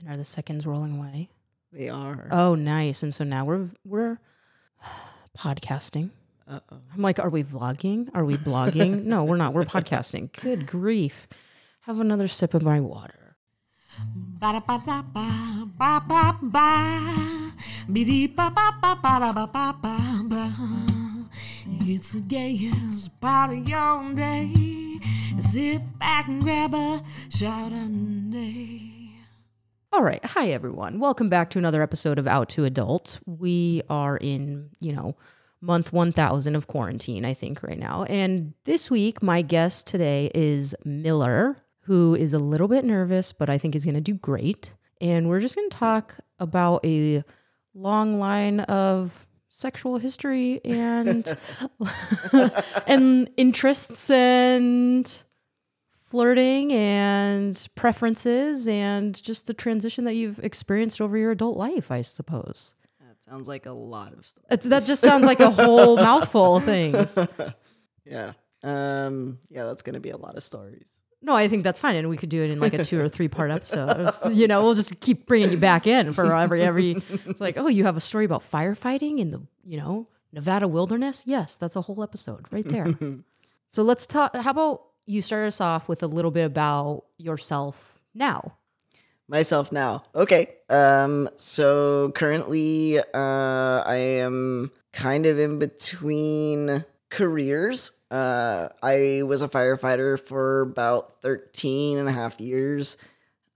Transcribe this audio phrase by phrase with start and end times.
[0.00, 1.28] And are the seconds rolling away?
[1.72, 2.28] They are.
[2.30, 3.02] Oh, nice.
[3.02, 4.18] And so now we're we're
[5.38, 6.10] podcasting.
[6.48, 6.80] Uh oh.
[6.94, 8.08] I'm like, are we vlogging?
[8.14, 9.04] Are we blogging?
[9.04, 9.54] no, we're not.
[9.54, 10.32] We're podcasting.
[10.40, 11.28] Good grief.
[11.82, 13.36] Have another sip of my water.
[21.82, 24.98] It's the gayest part of your day.
[25.40, 28.89] Sit back and grab a Chardonnay.
[29.92, 30.24] All right.
[30.24, 31.00] Hi, everyone.
[31.00, 33.18] Welcome back to another episode of Out to Adult.
[33.26, 35.16] We are in, you know,
[35.60, 38.04] month 1000 of quarantine, I think, right now.
[38.04, 43.50] And this week, my guest today is Miller, who is a little bit nervous, but
[43.50, 44.74] I think is going to do great.
[45.00, 47.24] And we're just going to talk about a
[47.74, 51.36] long line of sexual history and
[52.86, 55.24] and interests and
[56.10, 62.02] flirting and preferences and just the transition that you've experienced over your adult life, I
[62.02, 62.74] suppose.
[63.00, 64.44] That sounds like a lot of stuff.
[64.50, 67.18] It's, that just sounds like a whole mouthful of things.
[68.04, 68.32] Yeah.
[68.64, 69.38] Um.
[69.50, 70.96] Yeah, that's gonna be a lot of stories.
[71.22, 73.08] No, I think that's fine, and we could do it in like a two or
[73.08, 74.10] three part episode.
[74.32, 76.92] You know, we'll just keep bringing you back in for every every.
[77.26, 81.24] It's like, oh, you have a story about firefighting in the you know Nevada wilderness.
[81.26, 82.86] Yes, that's a whole episode right there.
[83.68, 84.34] so let's talk.
[84.34, 88.56] How about you start us off with a little bit about yourself now?
[89.28, 90.02] Myself now.
[90.14, 90.48] Okay.
[90.68, 91.28] Um.
[91.36, 97.92] So currently, uh, I am kind of in between careers.
[98.10, 102.96] Uh, I was a firefighter for about 13 and a half years.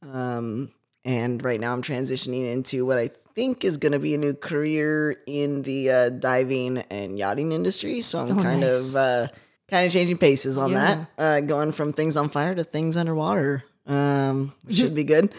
[0.02, 0.70] Um,
[1.04, 4.34] and right now I'm transitioning into what I think is going to be a new
[4.34, 8.00] career in the uh, diving and yachting industry.
[8.00, 8.90] So I'm Oh, kind nice.
[8.90, 9.28] of uh,
[9.70, 10.94] kind of changing paces on Yeah.
[10.94, 15.32] that, uh, going from things on fire to things underwater, um, which should be good.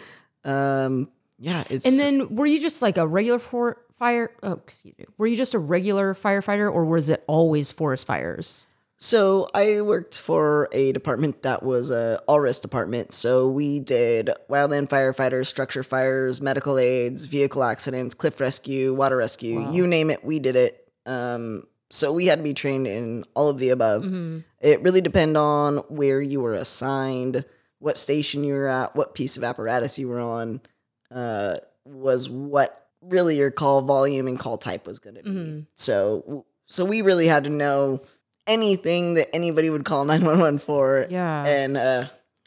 [0.44, 1.10] Um,
[1.40, 4.32] yeah, it's And then were you just like a regular for fire?
[4.44, 5.06] Oh, excuse me.
[5.18, 8.68] Were you just a regular firefighter, or was it always forest fires?
[8.98, 13.14] So I worked for a department that was a all risk department.
[13.14, 19.60] So we did wildland firefighters, structure fires, medical aids, vehicle accidents, cliff rescue, water rescue,
[19.60, 20.88] you name it, we did it.
[21.06, 24.06] Um, so we had to be trained in all of the above.
[24.60, 27.46] It really depended on where you were assigned,
[27.80, 30.62] what station you were at, what piece of apparatus you were on,
[31.12, 35.66] uh, was what really your call volume and call type was going to be.
[35.76, 38.02] So, so we really had to know
[38.48, 41.06] anything that anybody would call 911 for.
[41.10, 41.46] Yeah.
[41.46, 42.06] And uh,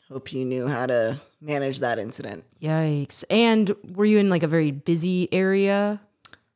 [0.08, 2.44] hope you knew how to manage that incident.
[2.60, 3.22] Yikes!
[3.30, 6.00] And were you in like a very busy area?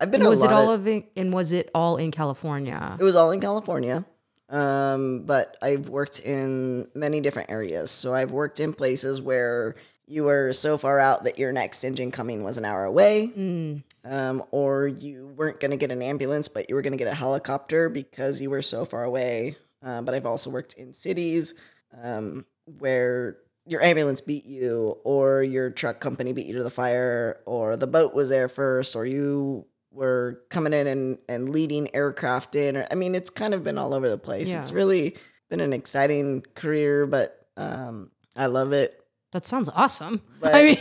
[0.03, 1.13] I've been And was it all of, it?
[1.17, 2.97] And was it all in California?
[2.99, 4.05] it was all in California.
[4.49, 7.93] Um, but I've worked in many different areas.
[7.93, 9.77] So I've worked in places where
[10.09, 13.33] you were so far out that your next engine coming was an hour away.
[13.35, 13.85] Mm.
[14.05, 17.07] Um, or you weren't going to get an ambulance, but you were going to get
[17.07, 19.55] a helicopter because you were so far away.
[19.85, 21.55] Uh, but I've also worked in cities
[22.03, 22.45] um,
[22.79, 23.37] where
[23.67, 27.87] your ambulance beat you, or your truck company beat you to the fire, or the
[27.87, 32.77] boat was there first, or you were coming in and, and leading aircraft in.
[32.77, 34.51] Or, I mean, it's kind of been all over the place.
[34.51, 34.59] Yeah.
[34.61, 35.17] It's really
[35.51, 38.99] been an exciting career, but um, I love it.
[39.33, 40.21] That sounds awesome.
[40.41, 40.77] But- I mean,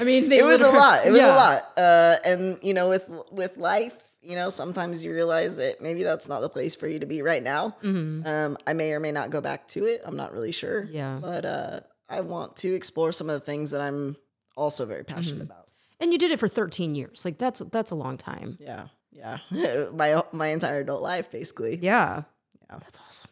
[0.00, 1.06] I mean, it was a lot.
[1.06, 1.34] It was yeah.
[1.34, 1.62] a lot.
[1.76, 6.28] Uh, and you know, with with life, you know, sometimes you realize that maybe that's
[6.28, 7.76] not the place for you to be right now.
[7.82, 10.00] Um, I may or may not go back to it.
[10.04, 10.82] I'm not really sure.
[10.84, 10.94] Mm-hmm.
[10.94, 11.18] Yeah.
[11.20, 14.16] But uh, I want to explore some of the things that I'm
[14.56, 15.50] also very passionate Mm-hmm.
[15.52, 15.63] about.
[16.04, 17.24] And you did it for 13 years.
[17.24, 18.58] Like that's that's a long time.
[18.60, 19.38] Yeah, yeah.
[19.94, 21.78] my my entire adult life, basically.
[21.80, 22.24] Yeah.
[22.68, 22.78] Yeah.
[22.78, 23.30] That's awesome.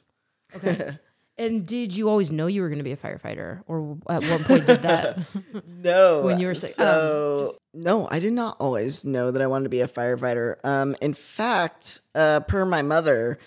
[0.56, 0.99] Okay.
[1.37, 4.41] and did you always know you were going to be a firefighter, or at what
[4.41, 5.19] point did that?
[5.66, 6.22] No.
[6.22, 9.65] When you were saying- so um, no, I did not always know that I wanted
[9.65, 10.56] to be a firefighter.
[10.65, 13.38] Um, in fact, uh, per my mother,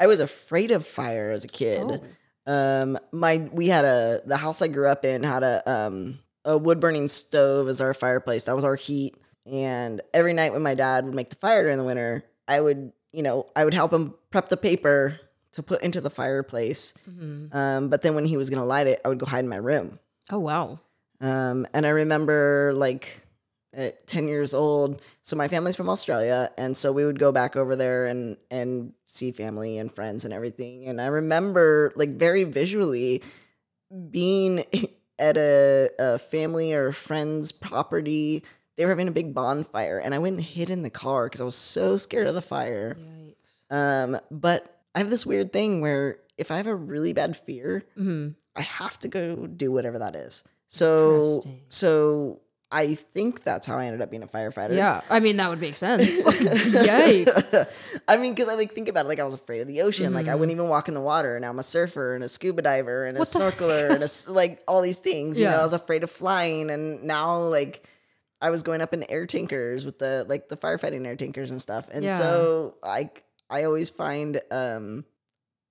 [0.00, 2.02] I was afraid of fire as a kid.
[2.48, 2.52] Oh.
[2.52, 6.58] Um, my we had a the house I grew up in had a um a
[6.58, 8.44] wood burning stove as our fireplace.
[8.44, 9.16] That was our heat.
[9.46, 12.92] And every night when my dad would make the fire during the winter, I would
[13.12, 15.18] you know I would help him prep the paper
[15.52, 16.94] to put into the fireplace.
[17.10, 17.54] Mhm.
[17.54, 19.56] Um, but then when he was gonna light it, I would go hide in my
[19.56, 19.98] room.
[20.30, 20.80] Oh wow.
[21.20, 23.26] Um, and I remember like
[23.74, 25.00] at 10 years old.
[25.22, 26.50] So my family's from Australia.
[26.58, 30.34] And so we would go back over there and, and see family and friends and
[30.34, 30.86] everything.
[30.86, 33.22] And I remember like very visually
[34.10, 34.64] being
[35.18, 38.42] at a, a family or a friend's property.
[38.76, 41.40] They were having a big bonfire and I went and hid in the car because
[41.40, 42.96] I was so scared of the fire.
[43.70, 47.84] Um, but I have this weird thing where if I have a really bad fear,
[47.96, 50.44] hmm I have to go do whatever that is.
[50.68, 52.40] So so
[52.74, 54.74] I think that's how I ended up being a firefighter.
[54.74, 56.24] Yeah, I mean that would make sense.
[56.26, 58.00] Yikes!
[58.08, 60.14] I mean, because I like think about it, like I was afraid of the ocean.
[60.14, 62.28] Like I wouldn't even walk in the water, and now I'm a surfer and a
[62.28, 63.38] scuba diver and a Mm-hmm.
[63.38, 65.38] What snorkeler and a like all these things.
[65.38, 65.60] You know, Yeah.
[65.60, 67.86] I was afraid of flying, and now like
[68.40, 71.60] I was going up in air tankers with the like the firefighting air tankers and
[71.60, 71.86] stuff.
[71.92, 72.16] And Yeah.
[72.16, 75.04] so like I always find um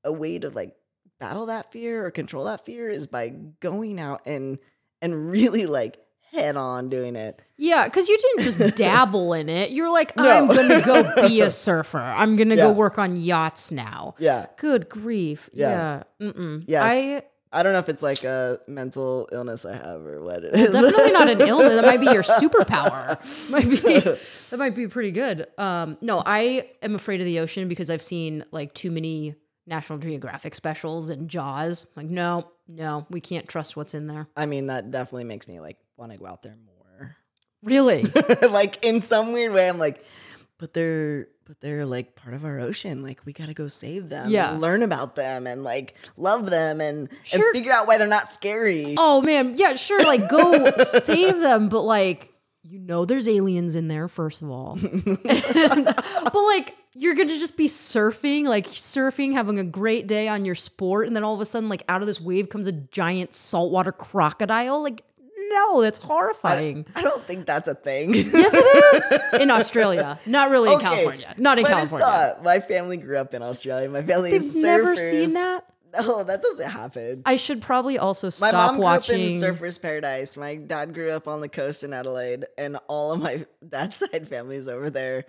[0.03, 0.75] a way to like
[1.19, 4.59] battle that fear or control that fear is by going out and
[5.01, 5.97] and really like
[6.31, 7.41] head on doing it.
[7.57, 9.71] Yeah, because you didn't just dabble in it.
[9.71, 10.29] You're like, No.
[10.29, 11.99] I'm gonna go be a surfer.
[11.99, 14.15] I'm gonna go work on yachts now.
[14.17, 14.47] Yeah.
[14.57, 15.49] Good grief.
[15.53, 16.03] Yeah.
[16.19, 16.27] Yeah.
[16.31, 16.63] Mm-mm.
[16.67, 16.91] Yes.
[16.91, 17.23] I
[17.53, 20.71] I don't know if it's like a mental illness I have or what it is.
[20.71, 21.75] definitely not an illness.
[21.81, 23.51] That might be your superpower.
[23.51, 25.47] Might be that might be pretty good.
[25.57, 29.35] Um, no, I am afraid of the ocean because I've seen like too many
[29.67, 31.85] National Geographic specials and Jaws.
[31.95, 34.27] Like, no, no, we can't trust what's in there.
[34.35, 37.15] I mean, that definitely makes me like want to go out there more.
[37.63, 38.03] Really?
[38.49, 40.03] like in some weird way, I'm like,
[40.57, 43.03] but they're but they're like part of our ocean.
[43.03, 44.23] Like we gotta go save them.
[44.23, 44.51] and Yeah.
[44.57, 47.45] learn about them and like love them and Sure.
[47.45, 48.95] and figure out why they're not scary.
[48.97, 50.03] oh man, yeah, sure.
[50.03, 52.33] Like, go save them, but like,
[52.63, 54.07] you know, there's aliens in there.
[54.07, 54.77] First of all,
[55.23, 56.75] but like.
[56.93, 61.15] You're gonna just be surfing, like surfing, having a great day on your sport, and
[61.15, 64.83] then all of a sudden, like out of this wave comes a giant saltwater crocodile.
[64.83, 65.01] Like,
[65.49, 66.85] no, that's horrifying.
[66.95, 68.13] I don't think that's a thing.
[68.13, 71.35] Yes, it is in Australia, not really in Okay, California.
[71.37, 72.05] Not in California.
[72.07, 72.43] not.
[72.43, 73.89] My family grew up in Australia.
[73.89, 75.11] My family They've is never surfers.
[75.11, 75.61] seen that?
[75.99, 77.21] No, that doesn't happen.
[77.25, 79.15] I should probably also stop My stop mom grew watching.
[79.15, 80.37] up in Surfers Paradise.
[80.37, 84.27] My dad grew up on the coast in Adelaide, and all of my dad's side
[84.27, 85.25] families over there.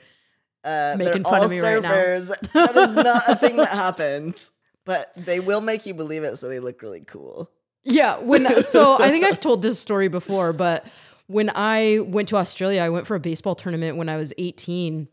[0.65, 1.91] Uh, Making fun all of me right now.
[1.91, 2.29] surfers.
[2.53, 4.53] that is not a thing that happens,
[4.85, 7.51] but they will make you believe it, so they look really cool.
[7.85, 10.87] Yeah, when so I think I've told this story before, but
[11.27, 15.09] when I went to Australia, I went for a baseball tournament when I was 18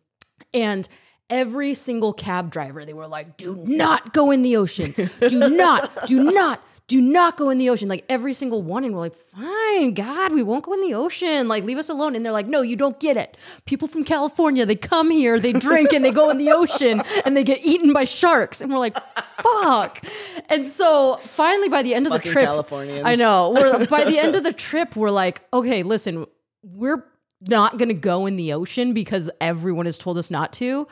[0.53, 0.87] and
[1.29, 4.93] every single cab driver they were like, "Do not go in the ocean.
[5.19, 5.89] Do not.
[6.07, 6.63] Do not.
[6.89, 10.33] Do not go in the ocean." Like every single one and we're like, "Fine, God,
[10.33, 11.47] we won't go in the ocean.
[11.47, 13.37] Like leave us alone." And they're like, "No, you don't get it.
[13.65, 17.37] People from California, they come here, they drink and they go in the ocean and
[17.37, 18.97] they get eaten by sharks." And we're like,
[19.41, 20.03] "Fuck."
[20.49, 23.03] And so finally by the end of the trip, Californians.
[23.05, 23.53] I know.
[23.55, 26.25] We're by the end of the trip, we're like, okay, listen,
[26.63, 27.05] we're
[27.47, 30.87] not gonna go in the ocean because everyone has told us not to.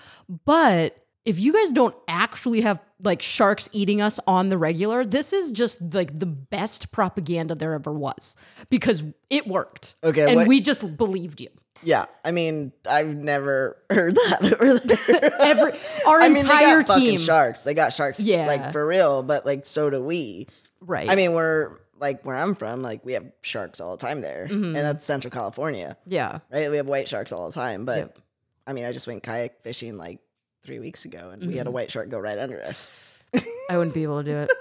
[0.46, 5.34] But if you guys don't actually have like sharks eating us on the regular, this
[5.34, 8.36] is just like the best propaganda there ever was
[8.70, 9.96] because it worked.
[10.04, 11.50] Okay, and what- we just believed you.
[11.84, 15.34] Yeah, I mean, I've never heard that over there.
[15.42, 15.72] Every
[16.08, 17.64] our I mean, entire they got fucking team, sharks.
[17.64, 18.48] They got sharks, Yeah.
[18.48, 19.22] like for real.
[19.22, 20.48] But like, so do we.
[20.82, 21.08] right?
[21.08, 22.82] I mean, we're like where I'm from.
[22.82, 24.76] Like, we have sharks all the time there, Mm-hmm.
[24.76, 25.98] and that's Central California.
[26.08, 26.72] yeah, right?
[26.72, 28.20] We have white sharks all the time, but Yep.
[28.66, 30.20] I mean, I just went kayak fishing like
[30.68, 31.58] three weeks ago, and we Mm-hmm.
[31.58, 33.24] had a white shark go right under us.
[33.69, 34.52] I wouldn't be able to do it.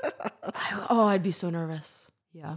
[0.54, 2.10] I- oh, I'd be so nervous.
[2.32, 2.56] Yeah.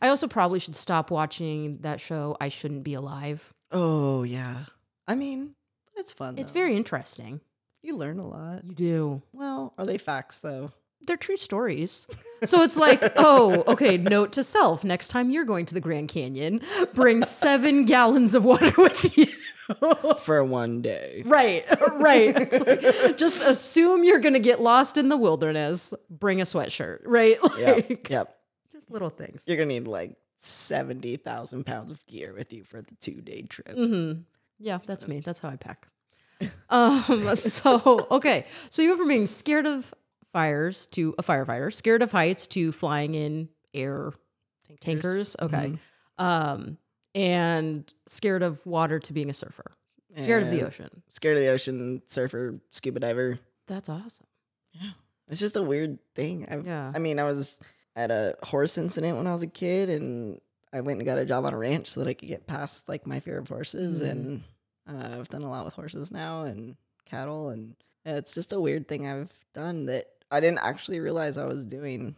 [0.00, 2.36] I also probably should stop watching that show.
[2.40, 3.52] I shouldn't be alive.
[3.72, 4.64] Oh yeah,
[5.08, 5.54] I mean,
[5.96, 6.38] it's fun.
[6.38, 6.60] It's though.
[6.60, 7.40] very interesting.
[7.82, 8.64] you learn a lot.
[8.64, 9.22] You do.
[9.32, 10.70] Well, are they facts though?
[11.06, 12.06] They're true stories.
[12.44, 16.08] So it's like, oh, okay, note to self next time you're going to the Grand
[16.08, 16.60] Canyon,
[16.94, 19.26] bring seven gallons of water with you.
[20.18, 21.22] For one day.
[21.24, 22.34] right, right.
[22.52, 22.80] Like,
[23.16, 25.94] just assume you're going to get lost in the wilderness.
[26.10, 27.36] Bring a sweatshirt, right?
[27.58, 27.74] Yep.
[27.88, 28.36] Like, yep.
[28.72, 29.44] just little things.
[29.46, 33.42] You're gonna need like seventy thousand pounds of gear with you for the two day
[33.42, 33.76] trip.
[33.76, 34.20] Mm-hmm.
[34.58, 35.20] Yeah, that's me.
[35.20, 35.88] That's how I pack.
[36.68, 37.34] um.
[37.36, 38.46] So okay.
[38.70, 39.92] So you went from being scared of
[40.32, 44.12] fires to a firefighter, scared of heights to flying in air
[44.80, 45.36] tankers.
[45.40, 45.78] Okay.
[46.18, 46.78] Um.
[47.14, 49.72] And scared of water to being a surfer.
[50.20, 51.02] Scared of the ocean.
[51.10, 53.38] Scared of the ocean, surfer, scuba diver.
[53.66, 54.26] That's awesome.
[54.72, 54.90] Yeah.
[55.28, 56.46] It's just a weird thing.
[56.48, 56.92] I've, Yeah.
[56.94, 57.58] I mean, I was
[57.96, 60.40] at a horse incident when I was a kid, and
[60.72, 62.88] I went and got a job on a ranch so that I could get past
[62.88, 64.02] like my fear of horses.
[64.02, 64.10] Mhm.
[64.10, 64.42] And
[64.88, 68.86] uh, I've done a lot with horses now and cattle, and it's just a weird
[68.86, 72.14] thing I've done that I didn't actually realize I was doing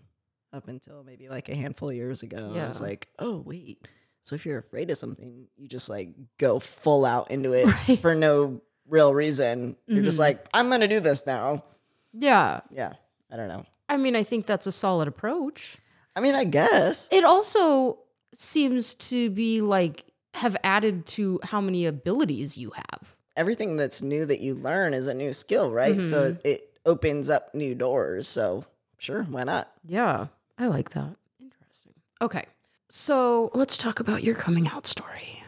[0.53, 2.53] up until maybe like a handful of years ago.
[2.57, 3.87] I was like, oh wait.
[4.27, 7.99] So if you're afraid of something, you just like go full out into it Right.
[8.01, 9.77] for no real reason.
[9.87, 10.21] You're just Mhm.
[10.21, 11.63] like, I'm gonna do this now.
[12.13, 12.61] Yeah.
[12.73, 12.95] Yeah.
[13.31, 13.65] I don't know.
[13.89, 15.77] I mean, I think that's a solid approach.
[16.17, 17.09] I mean, I guess.
[17.13, 18.01] It also
[18.35, 20.05] seems to be like
[20.35, 23.17] have added to how many abilities you have.
[23.37, 26.03] Everything that's new that you learn is a new skill, right?
[26.03, 26.41] So Mm-hmm.
[26.45, 28.27] it opens up new doors.
[28.27, 28.65] So
[28.99, 29.71] sure, why not?
[29.85, 30.27] Yeah,
[30.59, 31.15] I like that.
[31.41, 31.93] Interesting.
[32.21, 32.43] Okay.
[32.89, 35.43] So let's talk about your coming out story.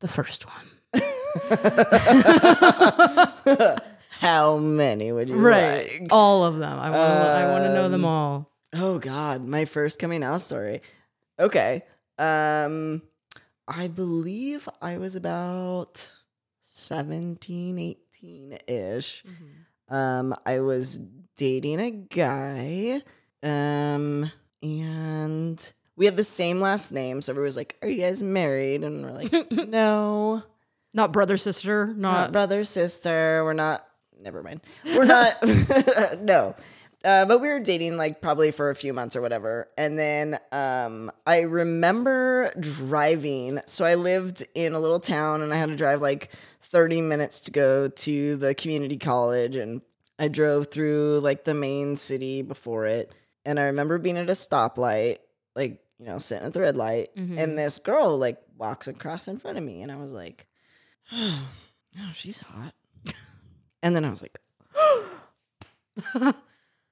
[0.00, 0.68] The first one.
[4.20, 6.06] How many would you like?
[6.10, 6.78] All of them.
[6.78, 8.50] I want to I want to know them all.
[8.74, 10.82] Oh God, my first coming out story.
[11.38, 11.82] Okay.
[12.18, 13.02] Um
[13.66, 16.10] I believe I was about
[16.62, 19.24] 17, 18 ish.
[19.88, 20.98] Um I was
[21.36, 23.00] dating a guy.
[23.42, 24.30] Um
[24.62, 28.82] and we had the same last name, so everyone was like, Are you guys married?
[28.82, 30.42] And we're like, No.
[30.92, 33.44] Not brother sister, Not not brother, sister.
[33.44, 33.86] We're not.
[34.20, 34.62] Never mind.
[34.84, 35.36] We're not.
[36.18, 36.56] no.
[37.04, 39.68] Uh, but we were dating like probably for a few months or whatever.
[39.78, 43.60] And then um, I remember driving.
[43.66, 46.32] So I lived in a little town and I had to drive like
[46.62, 49.54] 30 minutes to go to the community college.
[49.54, 49.82] And
[50.18, 53.14] I drove through like the main city before it.
[53.44, 55.18] And I remember being at a stoplight,
[55.54, 57.10] like, you know, sitting at the red light.
[57.16, 59.82] And this girl like walks across in front of me.
[59.82, 60.46] And I was like,
[61.12, 61.48] oh,
[62.12, 62.72] she's hot.
[63.84, 64.38] And then I was like,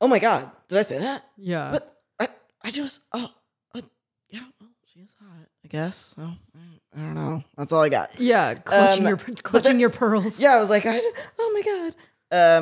[0.00, 1.24] oh my God, did I say that?
[1.36, 1.70] yeah.
[1.72, 2.28] But I,
[2.64, 3.30] I just, oh,
[3.74, 3.80] uh,
[4.28, 6.14] yeah, well, she's hot, I guess.
[6.16, 7.44] So, I, I don't know.
[7.56, 8.18] That's all I got.
[8.18, 10.40] yeah, clutching Um, your clutching then- your pearls.
[10.40, 11.00] Yeah, I was like, I,
[11.38, 11.94] oh my God.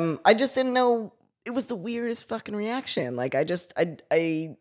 [0.01, 1.13] Um, I just didn't know.
[1.45, 3.15] It was the weirdest fucking reaction.
[3.15, 4.57] Like, I just, I, I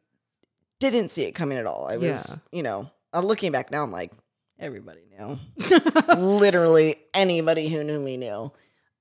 [0.80, 1.86] didn't see it coming at all.
[1.90, 4.12] I was, you know, uh, looking back now, I'm like,
[4.58, 5.38] everybody knew.
[6.16, 8.52] Literally anybody who knew me knew.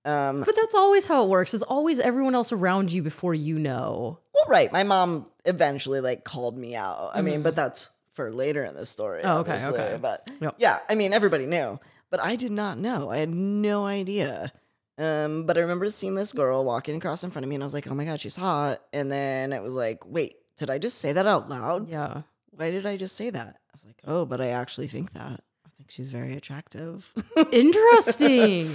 [0.06, 1.54] Um, But that's always how it works.
[1.54, 4.20] It's always everyone else around you before you know.
[4.34, 4.72] Well, right.
[4.72, 7.12] My mom eventually like called me out.
[7.14, 9.22] I mean, but that's for later in the story.
[9.22, 9.30] Mm-hmm.
[9.30, 9.80] Oh, okay, obviously.
[9.80, 9.98] okay.
[10.02, 10.56] But Yep.
[10.60, 11.80] yeah, I mean, everybody knew,
[12.10, 13.10] but I did not know.
[13.12, 14.52] I had no idea.
[14.98, 17.68] Um, but I remember seeing this girl walking across in front of me, and I
[17.68, 20.78] was like, "Oh my god, she's hot!" And then it was like, "Wait, did I
[20.78, 21.88] just say that out loud?
[21.88, 22.24] Yeah.
[22.52, 25.44] Why did I just say that?" I was like, "Oh, but I actually think that.
[25.66, 27.14] I think she's very attractive."
[27.52, 28.68] Interesting.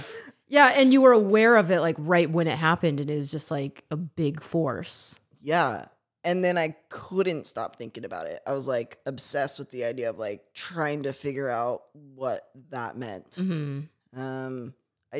[0.47, 3.29] yeah, and you were aware of it like right when it happened, and it was
[3.29, 5.19] just like a big force.
[5.41, 5.85] Yeah.
[6.25, 8.41] And then I couldn't stop thinking about it.
[8.47, 11.83] I was like obsessed with the idea of like trying to figure out
[12.15, 13.31] what that meant.
[13.31, 13.81] Mm-hmm.
[14.17, 14.73] Um,
[15.13, 15.19] I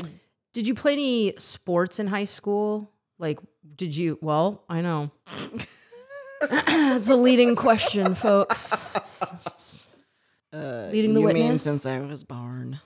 [0.53, 2.89] Did you play any sports in high school?
[3.19, 3.39] Like,
[3.75, 4.17] did you?
[4.21, 5.11] Well, I know.
[6.67, 9.87] That's a leading question, folks.
[10.53, 11.63] uh, Leading the you mean witness?
[11.63, 12.79] since I was born?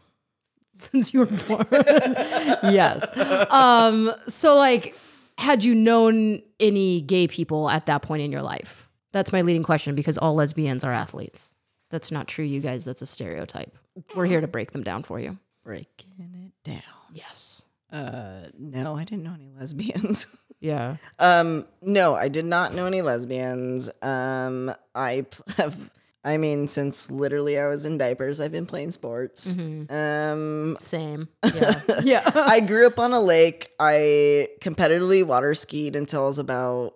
[0.73, 3.17] Since you were born, yes.
[3.51, 4.11] Um.
[4.27, 4.95] So, like,
[5.39, 8.87] had you known any gay people at that point in your life?
[9.11, 11.55] That's my leading question because all lesbians are athletes.
[11.89, 12.85] That's not true, you guys.
[12.85, 13.75] That's a stereotype.
[14.15, 15.39] We're here to break them down for you.
[15.63, 16.83] Breaking it down.
[17.13, 17.63] Yes.
[17.91, 20.37] Uh, no, I didn't know any lesbians.
[20.59, 20.97] Yeah.
[21.19, 23.89] um, no, I did not know any lesbians.
[24.01, 25.25] Um, I
[25.57, 25.91] have.
[26.23, 29.55] I mean, since literally I was in diapers, I've been playing sports.
[29.55, 29.93] Mm-hmm.
[29.93, 31.29] Um, Same.
[31.55, 31.73] Yeah.
[32.03, 32.31] yeah.
[32.35, 33.69] I grew up on a lake.
[33.79, 36.95] I competitively water skied until I was about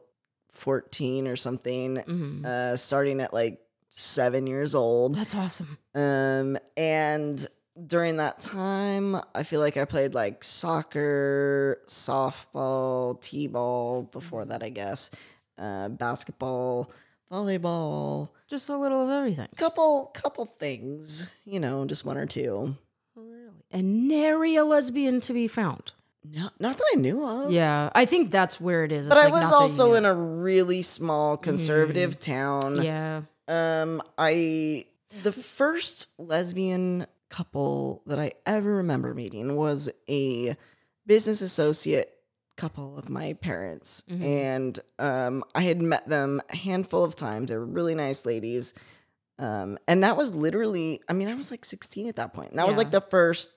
[0.49, 2.45] 14 or something, Mhm.
[2.45, 5.15] uh, starting at like seven years old.
[5.15, 5.77] That's awesome.
[5.95, 7.47] Um, and
[7.85, 14.63] during that time, I feel like I played like soccer, softball, t ball before that,
[14.63, 15.11] I guess,
[15.57, 16.91] uh, basketball,
[17.31, 19.47] volleyball, Just a little of everything.
[19.55, 22.75] couple, couple things, you know, just one or two.
[23.15, 23.49] Really?
[23.71, 25.93] And nary a lesbian to be found.
[26.23, 27.51] No, not that I knew of.
[27.51, 29.07] Yeah, I think that's where it is.
[29.07, 32.83] But It's I like was not also in a really small conservative town.
[32.83, 33.21] Yeah.
[33.47, 34.85] Um, I
[35.23, 40.55] the first lesbian couple that I ever remember meeting was a
[41.07, 42.13] business associate
[42.57, 44.21] couple of my parents, Mhm.
[44.23, 47.49] and um, I had met them a handful of times.
[47.49, 48.75] They were really nice ladies.
[49.39, 52.51] Um, and that was literally, I mean, I was like 16 at that point.
[52.51, 53.49] And that was like the first,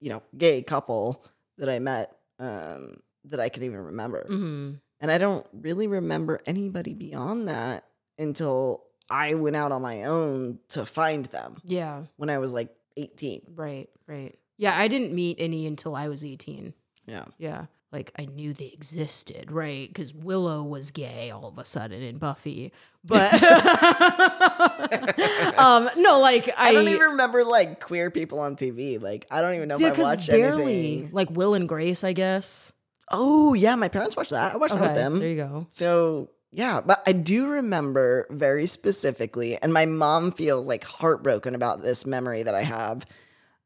[0.00, 1.24] you know, gay couple
[1.56, 2.92] that I met um,
[3.24, 4.26] that I could even remember.
[4.26, 7.84] hmm And I don't really remember anybody beyond that
[8.18, 12.02] until I went out on my own to find them Yeah.
[12.16, 13.42] when I was like 18.
[13.54, 13.88] Right.
[14.06, 14.38] Right.
[14.56, 14.74] Yeah.
[14.76, 16.74] I didn't meet any until I was 18.
[17.06, 17.24] Yeah.
[17.38, 17.66] Yeah.
[17.92, 19.86] Like I knew they existed, right?
[19.86, 22.72] Because Willow was gay all of a sudden in Buffy,
[23.04, 23.30] but
[25.58, 28.98] um, no, like I, I, don't even remember like queer people on TV.
[28.98, 31.10] Like I don't even know Dude, if I watched barely anything.
[31.12, 32.72] like Will and Grace, I guess.
[33.10, 34.54] Oh yeah, my parents watched that.
[34.54, 35.18] I watched that with them.
[35.18, 35.66] there you go.
[35.68, 41.82] So yeah, but I do remember very specifically, and my mom feels like heartbroken about
[41.82, 43.06] this memory that I have.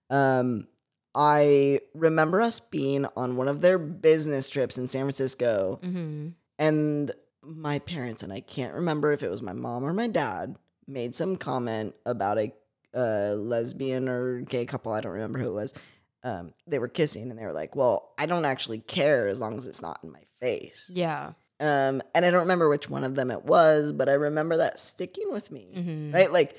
[0.09, 0.69] Um,
[1.15, 6.29] I remember us being on one of their business trips in San Francisco, hmm
[6.59, 7.11] and
[7.43, 10.57] my parents and I can't remember if it was my mom or my dad
[10.89, 12.53] made some comment about a
[12.95, 14.93] uh, lesbian or gay couple.
[14.93, 15.75] I don't remember who it was.
[16.23, 19.57] Um, they were kissing and they were like, "Well, I don't actually care as long
[19.57, 21.33] as it's not in my face." Yeah.
[21.61, 24.79] Um, and I don't remember which one of them it was, but I remember that
[24.79, 25.73] sticking with me.
[25.75, 26.15] Mhm.
[26.15, 26.57] Right, like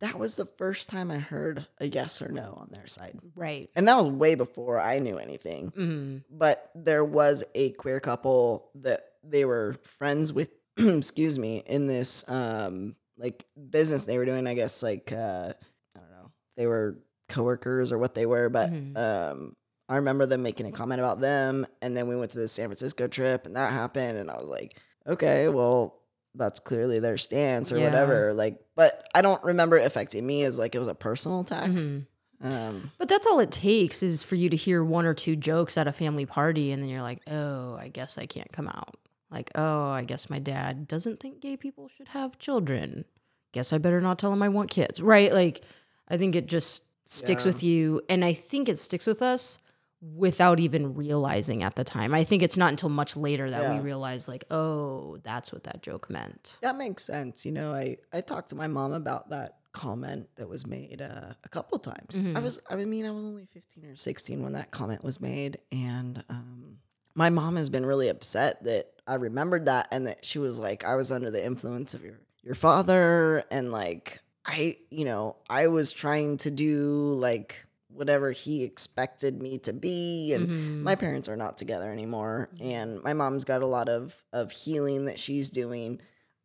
[0.00, 3.68] that was the first time I heard a yes or no on their side, Right.
[3.76, 6.24] and that was way before I knew anything Mm.
[6.30, 12.26] but there was a queer couple that they were friends with excuse me in this
[12.30, 15.52] um like business they were doing i guess like uh
[15.94, 16.96] i don't know they were
[17.28, 18.96] coworkers or what they were but Mhm.
[18.96, 19.56] um
[19.90, 22.66] i remember them making a comment about them and then we went to the san
[22.68, 25.98] francisco trip and that happened and i was like okay well
[26.34, 27.84] that's clearly their stance or Yeah.
[27.84, 31.40] whatever like but i don't remember it affecting me as like it was a personal
[31.40, 32.06] attack Mhm.
[32.42, 35.76] um But that's all it takes is for you to hear one or two jokes
[35.76, 38.96] at a family party, and then you're like, oh, I guess I can't come out.
[39.30, 43.04] Like, oh, I guess my dad doesn't think gay people should have children.
[43.52, 45.02] Guess I better not tell him I want kids.
[45.02, 45.32] Right?
[45.32, 45.62] Like,
[46.08, 47.52] I think it just sticks Yeah.
[47.52, 48.00] with you.
[48.08, 49.58] And I think it sticks with us
[50.02, 52.14] without even realizing at the time.
[52.14, 53.74] I think it's not until much later that Yeah.
[53.74, 56.56] we realize, like, oh, that's what that joke meant.
[56.62, 57.44] That makes sense.
[57.44, 61.32] You know, I I talked to my mom about that comment that was made uh,
[61.44, 62.18] a couple times.
[62.34, 65.58] I was I mean I was only 15 or 16 when that comment was made
[65.70, 66.78] and um
[67.14, 70.84] my mom has been really upset that I remembered that and that she was like
[70.84, 75.68] I was under the influence of your your father and like I you know, I
[75.68, 80.82] was trying to do like whatever he expected me to be and Mhm.
[80.82, 85.04] my parents are not together anymore and my mom's got a lot of of healing
[85.06, 86.00] that she's doing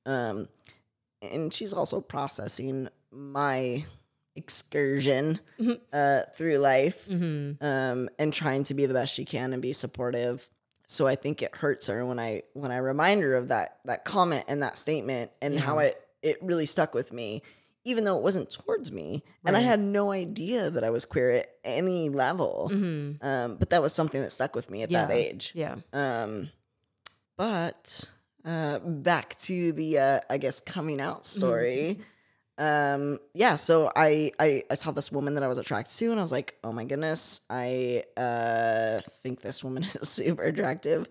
[0.05, 0.47] um
[1.21, 3.83] and she's also processing my
[4.35, 5.79] excursion Mhm.
[5.93, 7.57] uh through life Mhm.
[7.63, 10.49] um and trying to be the best she can and be supportive
[10.87, 14.03] so i think it hurts her when i when i remind her of that that
[14.05, 17.41] comment and that statement and how it it really stuck with me
[17.85, 21.31] even though it wasn't towards me and i had no idea that i was queer
[21.31, 23.23] at any level Mhm.
[23.23, 25.51] um, but that was something that stuck with me at that age.
[25.55, 25.75] Yeah.
[25.93, 26.49] Um,
[27.37, 28.03] but
[28.43, 31.99] uh, back to the, uh, I guess, coming out story.
[32.57, 36.19] Um, yeah, so I, I I saw this woman that I was attracted to, and
[36.19, 41.07] I was like, oh my goodness, I uh, think this woman is super attractive.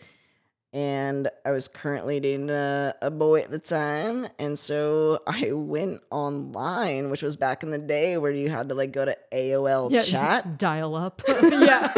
[0.74, 6.00] And I was currently dating a, a boy at the time, and so I went
[6.10, 9.90] online, which was back in the day where you had to like go to AOL
[9.92, 10.02] Yeah.
[10.02, 11.22] chat Dial up.
[11.42, 11.92] yeah.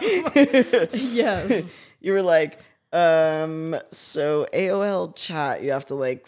[0.00, 0.90] Yep.
[0.92, 1.76] Yes.
[2.00, 2.58] you were like,
[2.92, 6.26] um, so AOL chat, you have to like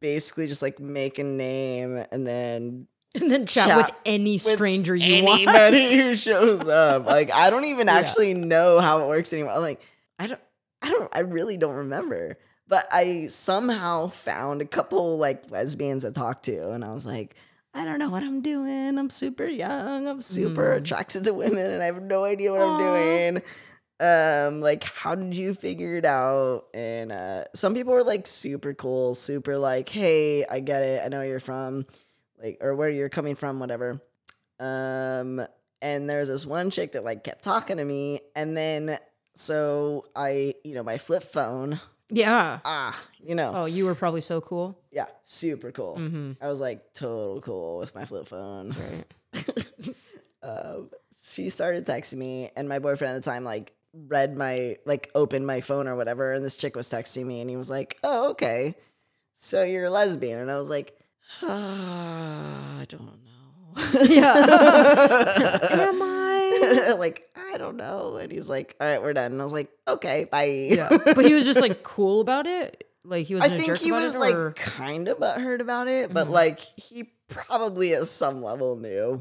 [0.00, 2.86] basically just like make a name and then
[3.20, 5.40] And then chat, Chat with any stranger you want.
[5.42, 7.06] anybody who shows up.
[7.06, 7.94] Like, I don't even Yeah.
[7.94, 9.58] actually know how it works anymore.
[9.58, 9.80] Like,
[10.18, 10.40] I don't,
[10.82, 12.38] I don't, I really don't remember.
[12.68, 17.36] But I somehow found a couple like lesbians to talk to, and I was like,
[17.74, 18.98] I don't know what I'm doing.
[18.98, 20.08] I'm super young.
[20.08, 20.76] I'm super Mm.
[20.78, 23.42] attracted to women, and I have no idea what I'm doing.
[24.00, 26.64] Um, like, how did you figure it out?
[26.74, 31.02] And uh, some people were like super cool, super like, hey, I get it.
[31.04, 31.86] I know where you're from,
[32.42, 34.00] like, or where you're coming from, whatever.
[34.58, 35.40] Um,
[35.82, 38.98] and there's this one chick that like kept talking to me, and then
[39.36, 41.78] so I, you know, my flip phone,
[42.10, 42.58] Yeah.
[42.64, 44.76] ah, you know, Oh, you were probably so cool.
[44.90, 45.96] yeah, super cool.
[45.98, 46.32] Mm-hmm.
[46.42, 48.74] I was like total cool with my flip phone.
[48.74, 49.04] Right.
[50.42, 53.72] um, she started texting me, and my boyfriend at the time like
[54.08, 57.50] read my like opened my phone or whatever, and this chick was texting me, and
[57.50, 58.74] he was like, "Oh, okay,
[59.34, 60.96] so you're a lesbian," and I was like,
[61.42, 64.34] ah, "I don't know." Yeah.
[65.88, 66.35] Am I?
[66.98, 69.52] like I don't know, and he was like, "All right, we're done," and I was
[69.52, 70.88] like, "Okay, bye." Yeah.
[70.90, 72.84] But he was just like cool about it.
[73.04, 75.88] Like he I wasn't a think he was it, like or- kind of butthurt about
[75.88, 76.30] it, but Mhm.
[76.30, 79.20] like he probably at some level knew.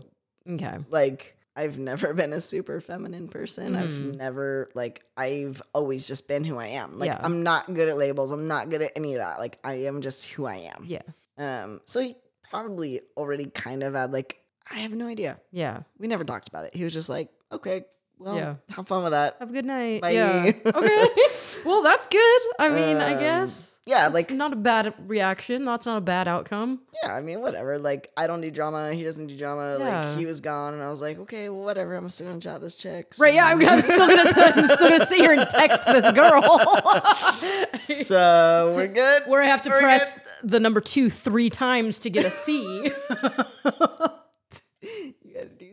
[0.49, 0.77] okay.
[0.89, 3.75] like I've never been a super feminine person.
[3.75, 4.15] I've Mhm.
[4.17, 6.99] never like I've always just been who I am.
[6.99, 7.19] Like Yeah.
[7.23, 8.31] I'm not good at labels.
[8.31, 9.39] I'm not good at any of that.
[9.39, 10.86] Like I am just who I am.
[10.88, 11.01] Yeah.
[11.38, 12.15] Um so he
[12.49, 15.39] probably already kind of had like I have no idea.
[15.51, 15.81] Yeah.
[15.97, 16.75] We never talked about it.
[16.75, 17.86] He was just like, "Okay,
[18.19, 18.55] well, Yeah.
[18.75, 20.01] have fun with that." Have a good night.
[20.01, 20.12] Bye.
[20.12, 20.51] Yeah.
[20.65, 21.08] Okay.
[21.65, 22.41] well, that's good.
[22.60, 23.79] I mean, I Um, guess.
[23.86, 25.65] yeah, like- not a bad reaction.
[25.65, 26.81] That's not a bad outcome.
[27.03, 27.77] Yeah, I mean, whatever.
[27.79, 28.93] Like I don't do drama.
[28.93, 29.77] He doesn't do drama.
[29.79, 29.86] Yeah.
[30.10, 31.93] Like he was gone and I was like, "Okay, well, whatever.
[31.95, 33.34] I'm still going to chat this chick." Right.
[33.34, 33.47] Yeah.
[33.47, 34.23] I'm, I'm still gonna.
[34.36, 36.41] I'm still gonna sit here and text this girl.
[37.75, 39.23] so we're good.
[39.27, 42.91] Where I have to We're press the number two three times to get a C.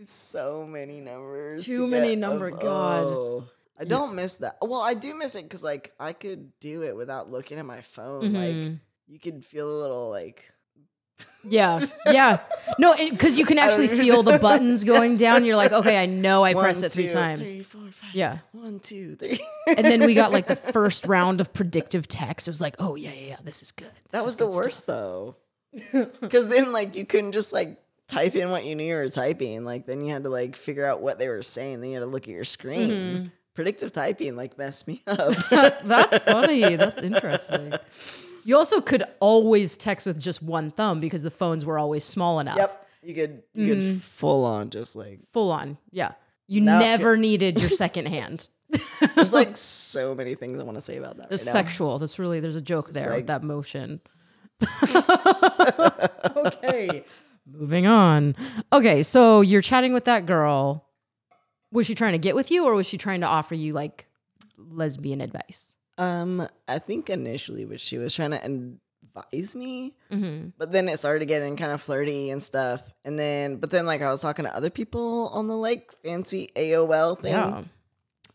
[0.03, 1.65] You gotta do so many numbers.
[1.65, 3.45] Too to many number- God.
[3.79, 4.57] I don't miss that.
[4.61, 7.81] Well, I do miss it because like I could do it without looking at my
[7.81, 8.23] phone.
[8.23, 8.35] Mhm.
[8.35, 10.53] Like you could feel a little like
[11.45, 12.41] Yeah, yeah.
[12.79, 15.45] No, because you can actually feel the buttons going down.
[15.45, 17.41] You're like, okay, I know I pressed One, it three two, times.
[17.41, 18.15] three, four, five.
[18.15, 18.39] Yeah.
[18.53, 19.41] One, two, three.
[19.67, 22.47] And then we got like the first round of predictive text.
[22.47, 23.91] It was like, oh yeah, yeah, yeah this is good.
[24.11, 24.65] That was the good stuff.
[24.65, 25.37] worst though.
[26.21, 27.79] Because then, like, you couldn't just like
[28.13, 29.65] type in what you knew you were typing.
[29.65, 31.81] Like, then you had to like figure out what they were saying.
[31.81, 32.91] Then you had to look at your screen.
[32.91, 33.25] Mm-hmm.
[33.55, 35.35] Predictive typing like messed me up.
[35.85, 36.77] That's funny.
[36.77, 37.75] That's interesting.
[38.45, 42.41] You also could always text with just one thumb because the phones were always small
[42.41, 42.57] enough.
[42.57, 43.93] yep, you could you Mm-hmm.
[43.95, 45.77] could full on just like Full on.
[45.91, 46.13] Yeah.
[46.49, 48.49] You Now- never needed your second hand.
[49.17, 51.31] there's like so many things I want to say about that.
[51.31, 51.61] It's right now.
[51.63, 51.99] sexual.
[51.99, 54.01] That's really there's a joke there like- with that motion.
[56.37, 57.05] okay.
[57.47, 58.37] Moving on.
[58.73, 60.87] Okay, so you're chatting with that girl.
[61.73, 64.07] Was she trying to get with you or was she trying to offer you like
[64.57, 65.75] lesbian advice?
[65.99, 70.49] Um, I think initially, what she was trying to advise me, Mm-hmm.
[70.59, 72.91] but then it started getting kind of flirty and stuff.
[73.05, 76.49] And then, but then, like, I was talking to other people on the like fancy
[76.57, 77.33] AOL thing.
[77.33, 77.63] Yeah.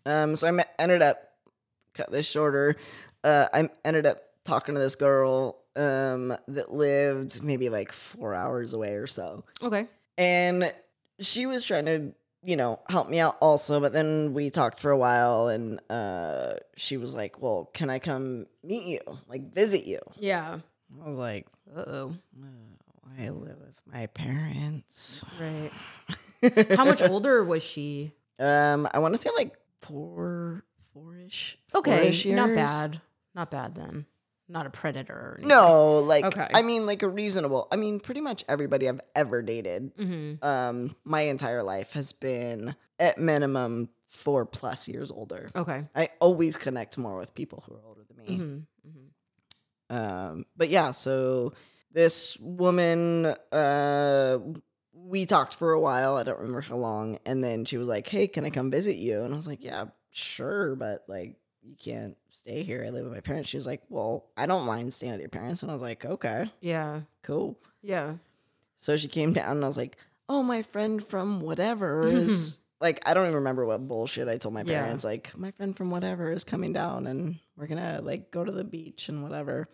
[0.06, 1.22] Um, so I me- ended up
[1.94, 2.76] cut this shorter.
[3.24, 8.74] Uh, I ended up talking to this girl um that lived maybe like four hours
[8.74, 9.88] away or so, Okay.
[10.18, 10.74] and
[11.20, 12.14] she was trying to
[12.44, 13.80] you know help me out also.
[13.80, 18.00] But then we talked for a while, and uh, she was like, "Well, can I
[18.00, 20.60] come meet you, like visit you?" Yeah.
[21.04, 22.16] I was like, Uh oh.
[23.20, 25.72] "I live with my parents." Right.
[26.78, 28.14] How much older was she?
[28.40, 30.64] Um, I want to say like four,
[30.94, 31.58] four-ish.
[31.76, 31.98] Okay.
[32.00, 33.02] four-ish Not bad.
[33.36, 34.06] Not bad then.
[34.50, 35.14] Not a predator.
[35.14, 35.40] Or.
[35.42, 36.48] No, like Okay.
[36.54, 37.68] I mean, like a reasonable.
[37.72, 40.44] I mean, pretty much everybody I've ever dated, Mm-hmm.
[40.46, 45.50] um, my entire life has been at minimum four plus years older.
[45.56, 45.84] Okay.
[45.96, 48.44] I always connect more with people who are older than me.
[48.44, 49.96] Mm-hmm.
[49.96, 51.54] Um, but yeah, so
[51.92, 54.40] this woman, uh,
[54.94, 56.16] we talked for a while.
[56.18, 58.98] I don't remember how long, and then she was like, "Hey, can I come visit
[58.98, 61.36] you?" And I was like, "Yeah, sure, but like."
[61.68, 62.84] You can't stay here.
[62.86, 63.50] I live with my parents.
[63.50, 65.62] She was like, Well, I don't mind staying with your parents.
[65.62, 66.50] And I was like, Okay.
[66.62, 67.02] Yeah.
[67.24, 67.60] cool.
[67.82, 68.16] Yeah.
[68.78, 69.98] So she came down and I was like,
[70.30, 74.54] oh, my friend from whatever is like, I don't even remember what bullshit I told
[74.54, 74.82] my Yeah.
[74.84, 75.04] parents.
[75.04, 78.52] Like, my friend from whatever is coming down and we're going to like go to
[78.52, 79.68] the beach and whatever.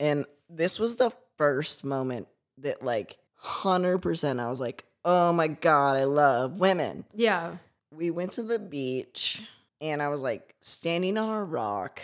[0.00, 2.28] And this was the first moment
[2.58, 7.04] that like 100% I was like, oh my God, I love women.
[7.14, 7.56] Yeah.
[7.92, 9.42] We went to the beach
[9.80, 12.00] and I was like standing on a rock,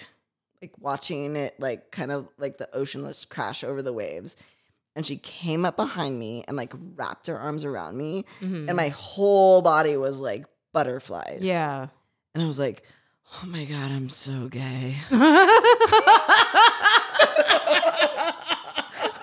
[0.61, 4.37] like watching it, like kind of like the ocean let's crash over the waves.
[4.95, 8.77] And she came up behind me and like wrapped her arms around me, and mm-hmm.
[8.77, 11.41] my whole body was like butterflies.
[11.41, 11.87] Yeah.
[12.35, 12.83] And I was like,
[13.43, 14.97] oh my God, I'm so gay.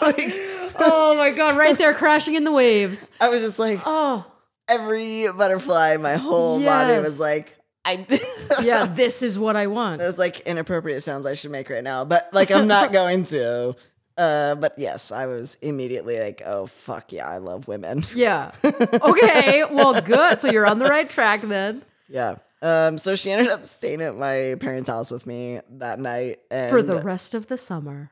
[0.02, 0.34] like,
[0.80, 1.58] oh my god!
[1.58, 3.12] Right there, crashing in the waves.
[3.20, 4.26] I was just like, Oh.
[4.68, 7.56] every butterfly, my whole body was like,
[7.90, 8.20] I.
[8.64, 8.86] Yeah.
[8.86, 10.00] This is what I want.
[10.00, 13.76] Those like inappropriate sounds I should make right now, but like I'm not going to.
[14.18, 18.04] Uh, but yes, I was immediately like, oh fuck yeah, I love women.
[18.16, 18.52] Yeah.
[18.66, 19.64] Okay.
[19.72, 20.42] Well, good.
[20.42, 21.84] So you're on the right track then.
[22.10, 22.36] yeah.
[22.62, 26.70] Um, so she ended up staying at my parents' house with me that night, and
[26.70, 28.10] For the rest of the summer.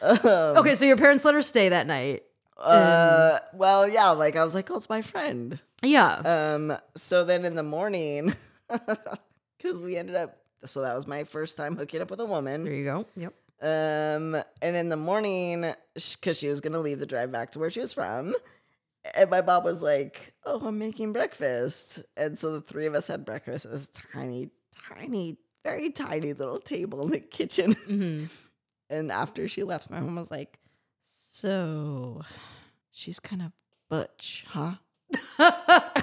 [0.00, 2.22] Um, okay, so your parents let her stay that night.
[2.58, 5.58] uh, well, yeah, like I was like, oh, it's my friend.
[5.86, 6.14] Yeah.
[6.54, 8.32] Um, so then in the morning,
[8.68, 12.64] because we ended up, so that was my first time hooking up with a woman.
[12.64, 13.06] there you go.
[13.16, 13.34] Yep.
[13.62, 17.70] Um, and in the morning, because she was gonna leave the drive back to where
[17.70, 18.34] she was from,
[19.14, 23.06] and my mom was like, "Oh, I'm making breakfast," and so the three of us
[23.06, 24.50] had breakfast at this tiny,
[24.90, 27.74] tiny, very tiny little table in the kitchen.
[27.88, 28.26] Mm-hmm.
[28.88, 30.60] And after she left, my mom was like,
[31.02, 32.22] "So,
[32.92, 33.52] she's kind of
[33.88, 34.74] butch, huh?"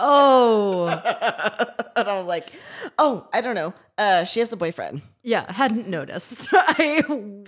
[0.00, 0.86] Oh.
[1.96, 2.50] and I was like,
[2.98, 3.74] "Oh, I don't know.
[3.98, 6.48] Uh, she has a boyfriend." Yeah, hadn't noticed.
[6.52, 7.02] I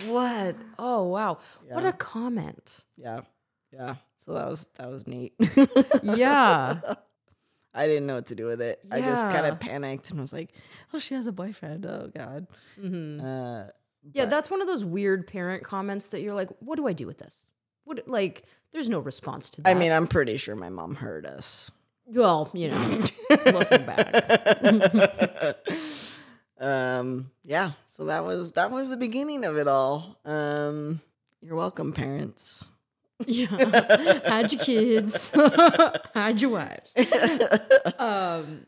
[0.05, 0.55] what?
[0.77, 1.39] Oh wow.
[1.69, 2.83] What a comment.
[2.97, 3.21] Yeah,
[3.73, 3.95] yeah.
[4.17, 5.33] So that was that was neat.
[6.03, 6.79] Yeah.
[7.73, 8.79] I didn't know what to do with it.
[8.91, 10.53] I just kind of panicked and was like,
[10.93, 11.85] "Oh, she has a boyfriend.
[11.85, 13.71] Oh God." Uh,
[14.13, 17.07] Yeah, that's one of those weird parent comments that you're like, what do I do
[17.07, 17.49] with this?
[17.91, 19.69] What like there's no response to that.
[19.69, 21.69] I mean, I'm pretty sure my mom heard us.
[22.05, 23.03] well, you know,
[23.45, 25.57] looking back.
[26.59, 27.71] Um, yeah.
[27.87, 30.19] So that was that was the beginning of it all.
[30.25, 31.01] Um,
[31.41, 32.65] you're welcome, parents.
[33.25, 33.47] Yeah.
[34.25, 35.31] Had your kids.
[36.13, 36.95] Had your wives.
[37.97, 38.67] Um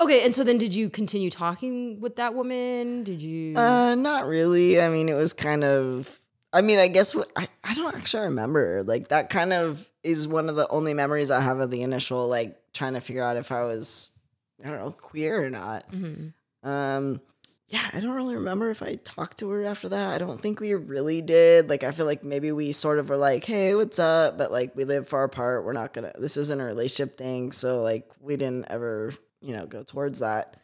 [0.00, 3.04] Okay, and so then did you continue talking with that woman?
[3.04, 4.80] Did you Uh, not really.
[4.80, 6.18] I mean, it was kind of
[6.52, 8.82] I mean, I guess I, I don't actually remember.
[8.82, 12.28] Like that kind of is one of the only memories I have of the initial
[12.28, 14.10] like trying to figure out if I was
[14.64, 15.90] I don't know queer or not.
[15.92, 16.68] Mm-hmm.
[16.68, 17.20] Um,
[17.68, 20.14] yeah, I don't really remember if I talked to her after that.
[20.14, 21.68] I don't think we really did.
[21.68, 24.74] Like I feel like maybe we sort of were like, "Hey, what's up?" But like
[24.74, 25.64] we live far apart.
[25.64, 26.12] We're not gonna.
[26.18, 30.56] This isn't a relationship thing, so like we didn't ever you know go towards that.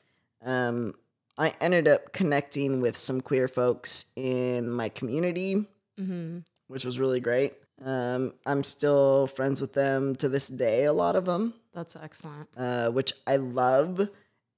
[0.42, 0.94] Um,
[1.36, 5.66] I ended up connecting with some queer folks in my community
[5.98, 6.38] Mm-hmm.
[6.68, 7.54] which was really great.
[7.85, 12.48] Um, I'm still friends with them to this day, a lot of them, That's excellent.
[12.57, 14.09] uh, which I love.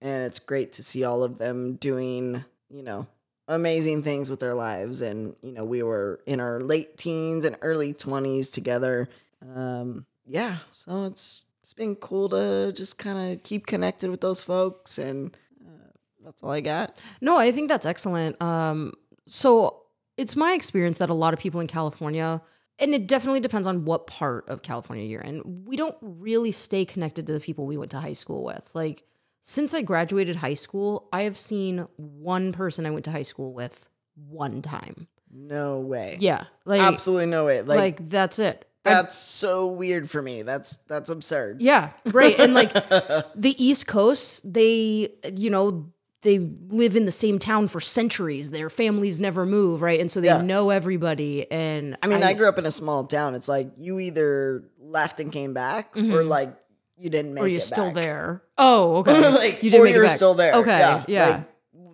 [0.00, 3.06] And it's great to see all of them doing, you know,
[3.48, 5.00] amazing things with their lives.
[5.00, 9.08] And, you know, we were in our late teens and early 20s together.
[9.54, 14.42] Um, yeah, so it's it's been cool to just kind of keep connected with those
[14.42, 14.98] folks.
[14.98, 15.88] And uh,
[16.24, 17.00] that's all I got.
[17.20, 18.40] No, I think that's excellent.
[18.42, 18.92] Um,
[19.26, 19.82] so
[20.16, 22.40] it's my experience that a lot of people in California,
[22.78, 26.84] and it definitely depends on what part of California you're in, we don't really stay
[26.84, 28.70] connected to the people we went to high school with.
[28.74, 29.04] Like,
[29.40, 33.52] since I graduated high school, I have seen one person I went to high school
[33.52, 35.06] with one time.
[35.30, 36.16] No way.
[36.20, 36.44] Yeah.
[36.64, 37.62] Like, Absolutely no way.
[37.62, 38.66] like, that's it.
[38.86, 40.42] That's so weird for me.
[40.42, 41.60] That's that's absurd.
[41.60, 42.38] Yeah, right.
[42.38, 42.72] And like
[43.34, 45.92] the East Coast, they, you know,
[46.26, 48.50] they live in the same town for centuries.
[48.50, 50.00] Their families never move, right?
[50.00, 50.42] And so they Yeah.
[50.42, 51.48] know everybody.
[51.52, 53.36] And I mean, I, grew up in a small town.
[53.36, 56.52] It's like you either left and came back, or like
[56.98, 57.94] you didn't make or you're still back.
[57.94, 58.42] there.
[58.58, 59.12] Oh, okay.
[59.34, 60.16] like you didn't make you're it back.
[60.16, 60.54] still there.
[60.54, 61.04] Okay, yeah.
[61.06, 61.28] yeah.
[61.28, 61.44] Like,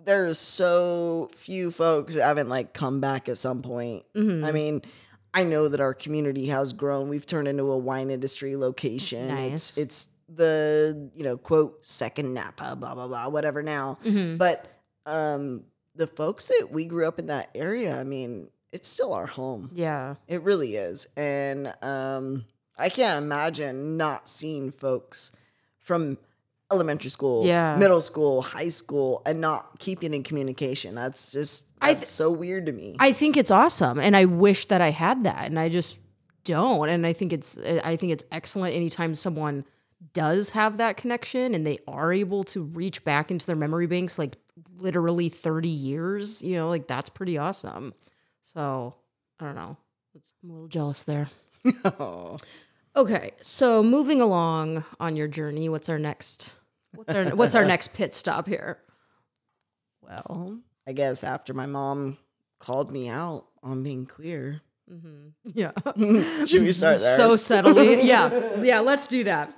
[0.05, 4.03] there's so few folks that haven't like come back at some point.
[4.15, 4.43] Mm-hmm.
[4.45, 4.81] I mean,
[5.33, 7.07] I know that our community has grown.
[7.07, 9.27] We've turned into a wine industry location.
[9.27, 9.77] Nice.
[9.77, 13.97] It's it's the you know quote second Napa, blah blah blah, whatever now.
[14.05, 14.37] Mm-hmm.
[14.37, 14.67] But
[15.05, 15.63] um,
[15.95, 19.69] the folks that we grew up in that area, I mean, it's still our home.
[19.73, 20.15] yeah.
[20.27, 21.07] It really is.
[21.17, 22.45] And um,
[22.77, 25.31] I can't imagine not seeing folks
[25.79, 26.17] from
[26.71, 27.75] elementary school, Yeah.
[27.77, 30.95] middle school, high school, and not keeping in communication.
[30.95, 32.95] That's just that's th- so weird to me.
[32.99, 33.99] I think it's awesome.
[33.99, 35.45] And I wish that I had that.
[35.45, 35.99] And I just
[36.45, 36.89] don't.
[36.89, 39.65] And I think it's I think it's excellent anytime someone
[40.11, 44.19] does have that connection and they are able to reach back into their memory banks
[44.19, 44.35] like
[44.77, 47.93] literally 30 years, you know, like that's pretty awesome.
[48.41, 48.95] So
[49.39, 49.77] I don't know.
[50.43, 51.29] I'm a little jealous there.
[51.85, 52.37] Oh.
[52.95, 56.53] Okay, so moving along on your journey, what's our next
[56.93, 58.77] what's our what's our next pit stop here?
[60.01, 62.19] Well, I guess after my mom
[62.59, 64.61] called me out on being queer,
[65.45, 65.71] Yeah.
[66.45, 67.17] should we start there?
[67.17, 68.03] so subtly.
[68.03, 68.29] Yeah.
[68.61, 69.53] Yeah, let's do that.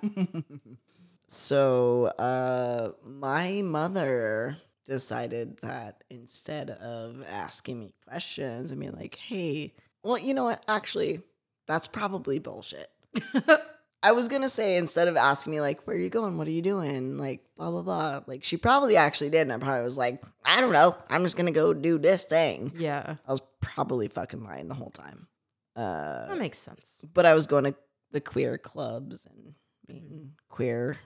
[1.28, 9.74] So, uh, my mother decided that instead of asking me questions and being like, hey,
[10.04, 10.64] well, you know what?
[10.68, 11.22] Actually,
[11.68, 12.88] that's probably bullshit.
[14.06, 16.38] I was gonna say instead of asking me like, where are you going?
[16.38, 17.18] What are you doing?
[17.18, 18.22] Like, blah blah blah.
[18.28, 20.96] Like, she probably actually did, and I probably was like, I don't know.
[21.10, 22.72] I'm just gonna go do this thing.
[22.78, 23.16] Yeah.
[23.28, 25.28] I was probably fucking lying the whole time.
[25.76, 27.02] Uh, That makes sense.
[27.14, 27.76] but I was going to
[28.12, 29.56] the queer clubs and
[29.90, 30.98] meeting queer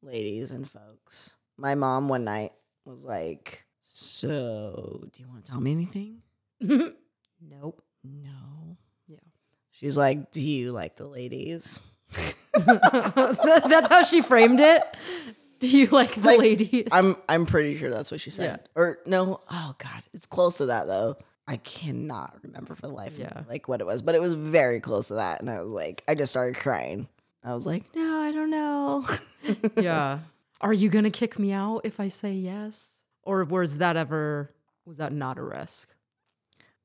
[0.00, 1.36] ladies and folks.
[1.58, 2.52] My mom one night
[2.86, 6.22] was like, "So, do you want to tell me anything?"
[7.46, 7.82] Nope.
[8.02, 8.78] No.
[9.06, 9.18] Yeah.
[9.70, 11.80] She's like, "Do you like the ladies?"
[12.66, 14.82] That's how she framed it.
[15.60, 16.88] Do you like the Like, ladies?
[16.92, 18.60] I'm I'm pretty sure that's what she said.
[18.62, 18.66] Yeah.
[18.74, 21.16] Or no, oh god, it's close to that though.
[21.48, 23.32] I cannot remember for the life of Yeah.
[23.40, 25.72] me like what it was, but it was very close to that and I was
[25.72, 27.08] like I just started crying.
[27.42, 29.06] I was like, "No, I don't know."
[29.82, 30.18] yeah.
[30.60, 32.92] Are you gonna kick me out if I say yes?
[33.22, 34.50] Or was that ever
[34.84, 35.88] was that not a risk?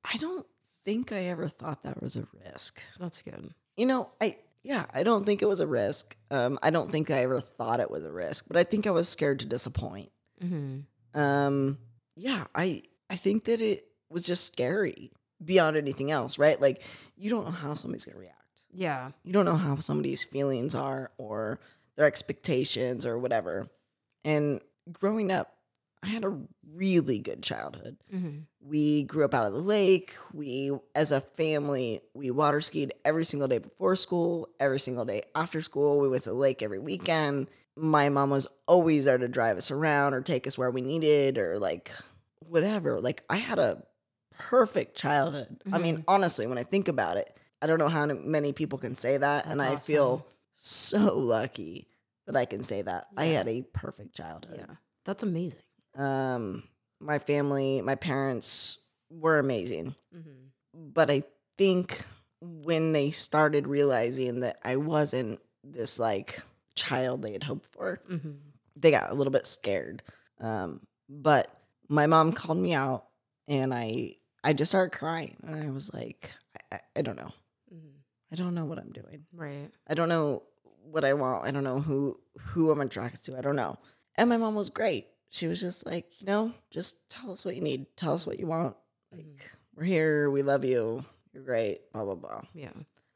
[0.06, 0.46] I don't
[0.86, 2.82] think I ever thought that was a risk.
[3.00, 3.54] That's good.
[3.76, 6.16] You know, I yeah, I don't think it was a risk.
[6.32, 8.92] Um, I don't think I ever thought it was a risk, but I think I
[8.92, 10.12] was scared to disappoint.
[10.44, 11.20] Mm-hmm.
[11.20, 11.78] Um,
[12.16, 15.12] yeah, I I think that it was just scary
[15.44, 16.60] beyond anything else, right?
[16.60, 16.82] Like
[17.16, 18.36] you don't know how somebody's gonna react.
[18.72, 19.12] Yeah.
[19.24, 21.60] You don't know how somebody's feelings are or
[21.96, 23.68] their expectations or whatever.
[24.24, 25.54] And growing up,
[26.02, 26.38] I had a
[26.74, 27.98] really good childhood.
[28.14, 28.40] Mm-hmm.
[28.62, 30.16] We grew up out of the lake.
[30.34, 35.24] We, as a family, we water skied every single day before school, every single day
[35.36, 36.00] after school.
[36.00, 37.48] We went to the lake every weekend.
[37.76, 41.38] My mom was always there to drive us around or take us where we needed
[41.38, 41.92] or like
[42.40, 43.02] whatever.
[43.02, 43.84] Like I had a
[44.38, 45.62] perfect childhood.
[45.72, 48.96] I mean, honestly, when I think about it, I don't know how many people can
[48.96, 49.48] say that.
[49.48, 51.88] and I feel so lucky
[52.26, 53.08] that I can say that.
[53.18, 54.76] I had a perfect childhood Yeah.
[55.06, 55.62] That's amazing.
[56.00, 56.64] Um
[57.00, 60.90] my family my parents were amazing Mm-hmm.
[60.94, 61.24] but I
[61.58, 62.02] think
[62.42, 66.40] when they started realizing that I wasn't this like
[66.76, 68.32] child they had hoped for, Mm-hmm.
[68.78, 70.02] they got a little bit scared.
[70.40, 71.54] Um, but
[71.90, 73.06] my mom called me out,
[73.48, 76.32] and I I just started crying, and I was like,
[76.72, 77.32] I, I, I don't know,
[77.74, 77.98] Mm-hmm.
[78.32, 79.26] I don't know what I'm doing.
[79.34, 79.70] Right.
[79.88, 80.44] I don't know
[80.84, 81.46] what I want.
[81.46, 83.38] I don't know who who I'm attracted to.
[83.38, 83.78] I don't know.
[84.16, 85.08] And my mom was great.
[85.30, 87.86] She was just like, you know, just tell us what you need.
[87.96, 88.76] Tell us what you want.
[89.12, 89.40] Like Mhm.
[89.76, 90.30] we're here.
[90.30, 91.04] We love you.
[91.34, 91.92] You're great.
[91.94, 92.42] Blah blah blah.
[92.54, 92.72] Yeah.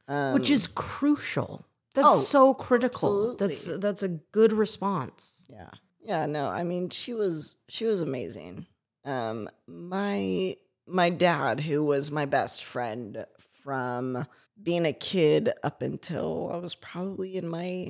[0.08, 1.66] Um, Which is crucial.
[1.94, 3.36] That's oh, so critical.
[3.36, 5.46] That's that's a good response.
[5.50, 5.70] yeah
[6.02, 6.50] yeah no.
[6.50, 8.66] I mean, she was she was amazing.
[9.06, 13.26] Um, my my dad, who was my best friend
[13.64, 14.26] from
[14.62, 17.88] being a kid up until I was probably in my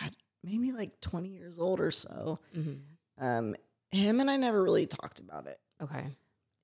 [0.00, 2.38] God, maybe like 20 years old or so.
[2.56, 2.74] Mm-hmm.
[3.18, 3.54] Um
[3.90, 6.06] him and i never really talked about it Okay.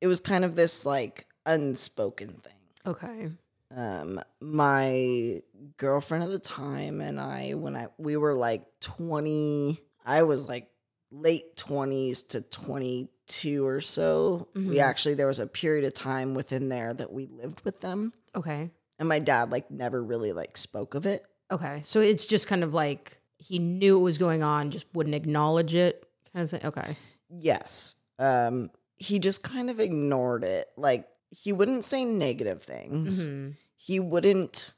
[0.01, 2.53] it was kind of this like unspoken thing
[2.87, 3.31] Okay.
[3.77, 5.41] um my
[5.77, 10.69] girlfriend at the time and i when i we were like 20 i was like
[11.11, 14.81] late 20s to 22 or so we Mhm.
[14.81, 18.71] actually there was a period of time within there that we lived with them Okay.
[18.99, 21.83] and my dad like never really like spoke of it Okay.
[21.85, 25.75] So it's just kind of like he knew it was going on, just wouldn't acknowledge
[25.75, 26.67] it, kind of thing.
[26.67, 26.97] Okay.
[27.31, 27.97] Yes.
[28.19, 30.69] Um he just kind of ignored it.
[30.77, 33.27] Like he wouldn't say negative things.
[33.27, 33.57] Mhm.
[33.77, 34.73] He wouldn't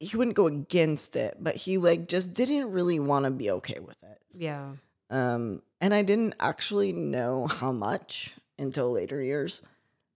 [0.00, 3.78] he wouldn't go against it, but he like just didn't really want to be okay
[3.80, 4.18] with it.
[4.34, 4.72] Yeah.
[5.10, 9.62] Um and I didn't actually know how much until later years.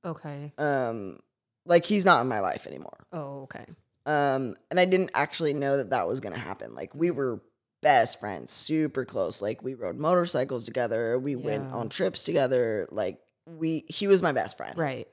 [0.04, 0.52] Okay.
[0.58, 1.20] Um
[1.64, 3.06] like he's not in my life anymore.
[3.12, 3.64] Oh, okay.
[4.06, 6.74] Um and I didn't actually know that that was going to happen.
[6.74, 7.40] Like we were
[7.82, 9.42] best friends, super close.
[9.42, 12.88] Like we rode motorcycles together, we went on trips together.
[12.90, 14.76] Like we he was my best friend.
[14.78, 15.08] Right.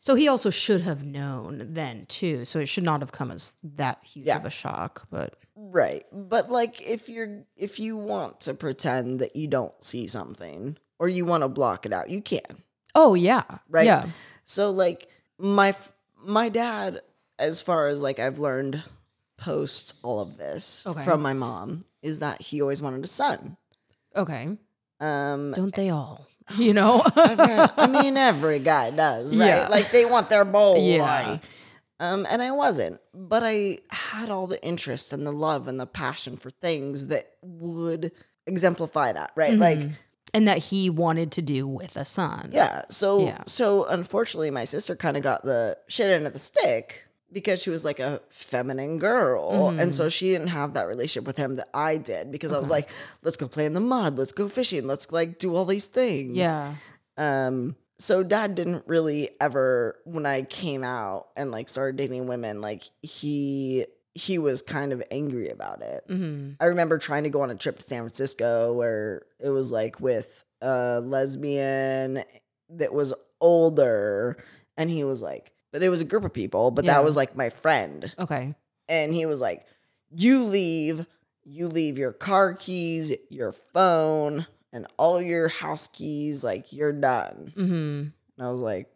[0.00, 2.44] So he also should have known then too.
[2.44, 4.36] So it should not have come as that huge Yeah.
[4.38, 5.06] of a shock.
[5.10, 6.04] But Right.
[6.12, 11.08] But like if you're if you want to pretend that you don't see something or
[11.08, 12.62] you want to block it out, you can.
[12.94, 13.86] oh yeah, Right.
[13.86, 14.06] Yeah.
[14.44, 15.08] So like
[15.38, 15.74] my
[16.22, 17.00] my dad
[17.38, 18.82] as far as like I've learned
[19.36, 21.02] post all of this Okay.
[21.04, 23.56] from my mom is that he always wanted a son.
[24.16, 24.56] Okay.
[25.00, 26.26] Um Don't they all?
[26.58, 27.02] You know.
[27.16, 29.46] I mean every guy does, right?
[29.46, 29.68] Yeah.
[29.70, 30.76] Like they want their boy.
[30.78, 31.38] Yeah.
[32.00, 35.86] Um, and I wasn't, but I had all the interest and the love and the
[35.86, 38.10] passion for things that would
[38.46, 39.54] exemplify that, right?
[39.56, 39.92] Like, Mhm.
[40.34, 42.50] and that he wanted to do with a son.
[42.52, 42.82] yeah.
[42.90, 43.38] So, Yeah.
[43.46, 47.70] so unfortunately, my sister kind of got the shit end of the stick because she
[47.70, 51.68] was like a feminine girl, and so she didn't have that relationship with him that
[51.74, 52.72] I did because I was Mm-hmm.
[52.72, 52.90] Like,
[53.22, 56.36] let's go play in the mud, let's go fishing, let's like do all these things.
[56.36, 56.74] Yeah.
[57.16, 62.60] Um, so dad didn't really ever when I came out and like started dating women,
[62.60, 66.04] like he he was kind of angry about it.
[66.08, 69.72] hmm I remember trying to go on a trip to San Francisco where it was
[69.72, 72.22] like with a lesbian
[72.70, 74.36] that was older
[74.76, 76.92] and he was like but it was a group of people, but Yeah.
[76.94, 78.14] that was like my friend.
[78.16, 78.54] Okay.
[78.88, 79.66] And he was like,
[80.14, 81.04] You leave,
[81.42, 87.50] you leave your car keys, your phone, and all your house keys, like you're done.
[87.56, 87.70] hmm
[88.38, 88.86] And I was like,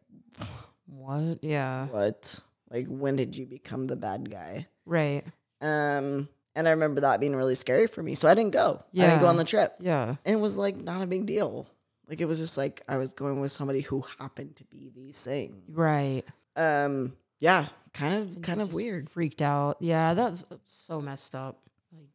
[0.87, 1.39] What?
[1.43, 1.87] Yeah.
[1.89, 2.41] what?
[2.71, 4.67] Like, when did you become the bad guy?
[4.87, 5.25] Right.
[5.61, 8.15] Um, and I remember that being really scary for me.
[8.15, 8.83] So I didn't go.
[8.95, 9.31] I didn't go Yeah.
[9.31, 9.75] on the trip.
[9.81, 10.15] Yeah.
[10.25, 11.67] And it was like not a big deal.
[12.09, 15.23] Like it was just like I was going with somebody who happened to be these
[15.25, 15.63] things.
[15.69, 16.25] Right.
[16.59, 19.09] Um, yeah, kind of kind of weird.
[19.09, 19.77] Freaked out.
[19.81, 21.61] Yeah, that's so messed up.
[21.93, 22.09] Like,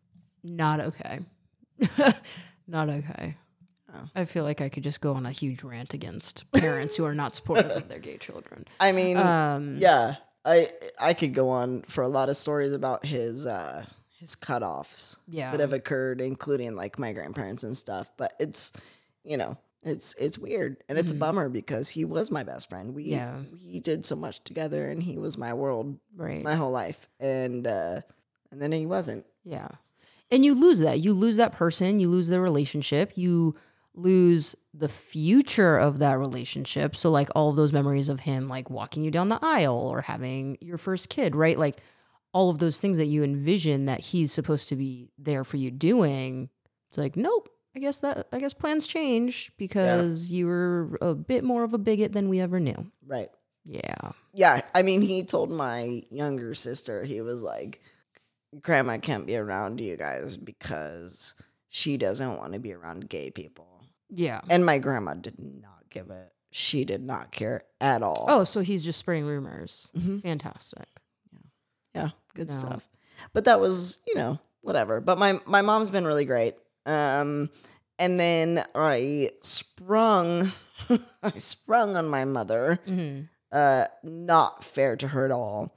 [0.44, 1.20] not okay.
[2.68, 3.38] not okay.
[3.96, 4.10] Oh.
[4.16, 7.14] I feel like I could just go on a huge rant against parents who are
[7.14, 8.66] not supportive of their gay children.
[8.80, 13.06] I mean, Um, yeah, I I could go on for a lot of stories about
[13.06, 13.86] his uh
[14.20, 15.52] his cutoffs Yeah.
[15.52, 18.10] that have occurred, including like my grandparents and stuff.
[18.18, 18.74] But it's
[19.24, 22.94] you know it's it's weird and it's a bummer because he was my best friend.
[22.96, 23.12] We Mm-hmm.
[23.12, 23.42] Yeah.
[23.66, 26.44] we did so much together, and he was my world right.
[26.44, 28.02] my whole life, and uh
[28.52, 29.26] and then he wasn't.
[29.44, 29.68] Yeah.
[30.32, 31.00] And you lose that.
[31.00, 32.00] You lose that person.
[32.00, 33.12] You lose the relationship.
[33.16, 33.56] You
[33.94, 36.96] lose the future of that relationship.
[36.96, 40.02] So, like, all of those memories of him, like, walking you down the aisle or
[40.02, 41.60] having your first kid, right?
[41.60, 41.82] Like,
[42.34, 45.70] all of those things that you envision that he's supposed to be there for you
[45.70, 46.50] doing.
[46.90, 47.50] It's like, nope.
[47.76, 51.78] I guess that, I guess plans change because you were a bit more of a
[51.78, 52.92] bigot than we ever knew.
[53.06, 53.30] Right.
[53.66, 54.12] Yeah.
[54.34, 57.82] Yeah, I mean, he told my younger sister, he was like,
[58.62, 61.34] Grandma can't be around you guys because
[61.70, 63.84] she doesn't want to be around gay people.
[64.10, 64.42] Yeah.
[64.50, 68.26] And my grandma did not give a she did not care at all.
[68.30, 69.92] Oh, so he's just spreading rumors.
[69.98, 70.20] Mm-hmm.
[70.20, 70.86] Fantastic.
[71.32, 71.40] Yeah.
[71.96, 72.54] Yeah, good No.
[72.54, 72.88] stuff.
[73.34, 75.02] But that was, you know, whatever.
[75.02, 76.56] But my my mom's been really great.
[76.86, 77.50] Um
[78.00, 80.52] and then I sprung
[81.24, 82.80] I sprung on my mother.
[82.88, 83.24] Mm-hmm.
[83.52, 85.76] Uh not fair to her at all.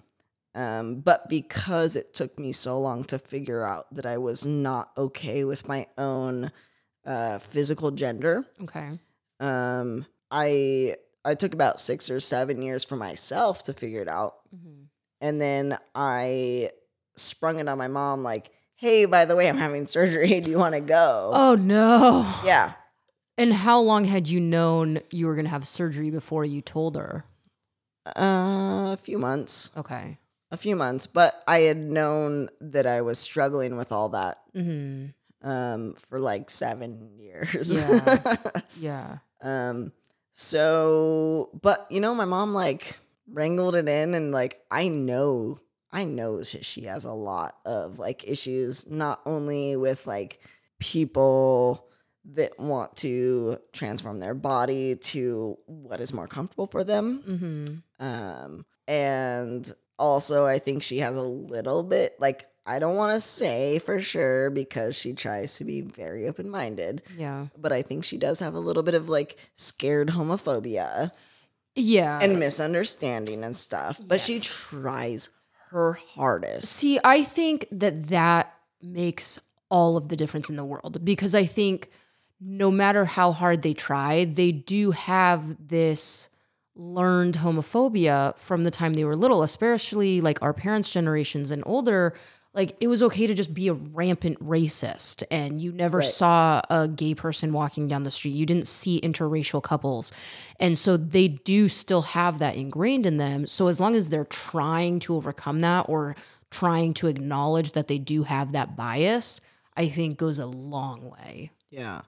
[0.55, 4.91] Um but because it took me so long to figure out that I was not
[4.97, 6.51] okay with my own
[7.05, 8.99] uh physical gender, Okay.
[9.41, 14.37] um I I took about 6 or 7 years for myself to figure it out
[14.55, 14.85] Mm-hmm.
[15.21, 16.71] and then I
[17.17, 20.41] sprung it on my mom like, "Hey, by the way, I'm having surgery.
[20.45, 22.27] Do you want to go?" Oh no.
[22.45, 22.73] Yeah,
[23.39, 26.97] And how long had you known you were going to have surgery before you told
[26.97, 27.25] her?
[28.07, 30.19] uh, a few months, Okay.
[30.51, 35.13] a few months, but I had known that I was struggling with all that Mm-hmm.
[35.49, 37.71] um for like seven years.
[37.71, 38.19] Yeah.
[38.79, 39.19] Yeah.
[39.43, 39.93] um.
[40.33, 42.99] So, but you know, my mom like
[43.33, 45.59] wrangled it in, and like I know,
[45.93, 50.41] I know that she has a lot of like issues, not only with like
[50.79, 51.87] people
[52.35, 57.23] that want to transform their body to what is more comfortable for them.
[57.27, 58.05] Mm-hmm.
[58.05, 63.21] Um, and also, I think she has a little bit like I don't want to
[63.21, 67.47] say for sure because she tries to be very open minded, Yeah.
[67.57, 71.13] but I think she does have a little bit of like scared homophobia
[71.77, 72.19] Yeah.
[72.21, 74.01] and misunderstanding and stuff.
[74.05, 75.31] But she tries
[75.71, 76.69] her hardest.
[76.69, 81.45] See, I think that that makes all of the difference in the world because I
[81.45, 81.91] think
[82.41, 86.29] no matter how hard they try, they do have this
[86.75, 92.15] learned homophobia from the time they were little, especially like our parents' generations and older.
[92.57, 96.07] Like it was okay to just be a rampant racist, and you never Right.
[96.07, 98.31] saw a gay person walking down the street.
[98.33, 100.11] You didn't see interracial couples.
[100.59, 103.47] And so they do still have that ingrained in them.
[103.47, 106.17] So as long as they're trying to overcome that or
[106.51, 109.41] trying to acknowledge that they do have that bias,
[109.77, 111.51] I think goes a long way.
[111.71, 112.03] Yeah.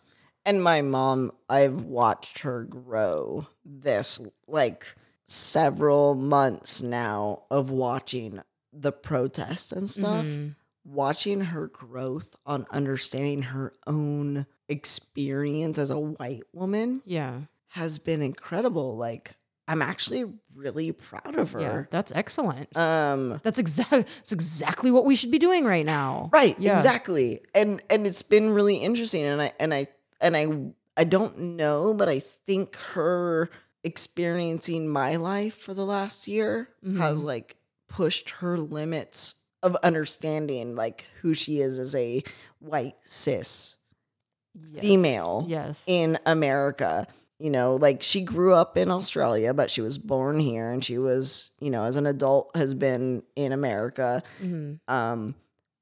[0.46, 4.94] And my mom, I've watched her grow this like
[5.26, 8.40] several months now of watching
[8.80, 10.48] the protests and stuff, Mm-hmm.
[10.84, 17.40] watching her growth on understanding her own experience as a white woman Yeah.
[17.68, 18.96] has been incredible.
[18.96, 19.34] Like,
[19.66, 20.24] I'm actually
[20.54, 21.68] really proud of Yeah.
[21.70, 21.88] her.
[21.90, 22.74] That's excellent.
[22.76, 26.30] Um, that's exactly that's exactly what we should be doing right now.
[26.32, 26.72] right Yeah.
[26.72, 29.86] exactly and and it's been really interesting and i and i
[30.22, 30.46] and i
[30.96, 33.50] i don't know but i think her
[33.84, 37.56] experiencing my life for the last year has like
[37.88, 42.22] pushed her limits of understanding like who she is as a
[42.60, 43.76] white cis
[44.72, 44.80] Yes.
[44.80, 45.84] female Yes.
[45.86, 47.06] in America.
[47.38, 50.98] You know, like she grew up in Australia, but she was born here and she
[50.98, 54.22] was, you know, as an adult has been in America.
[54.42, 54.80] Mhm.
[54.88, 55.34] Um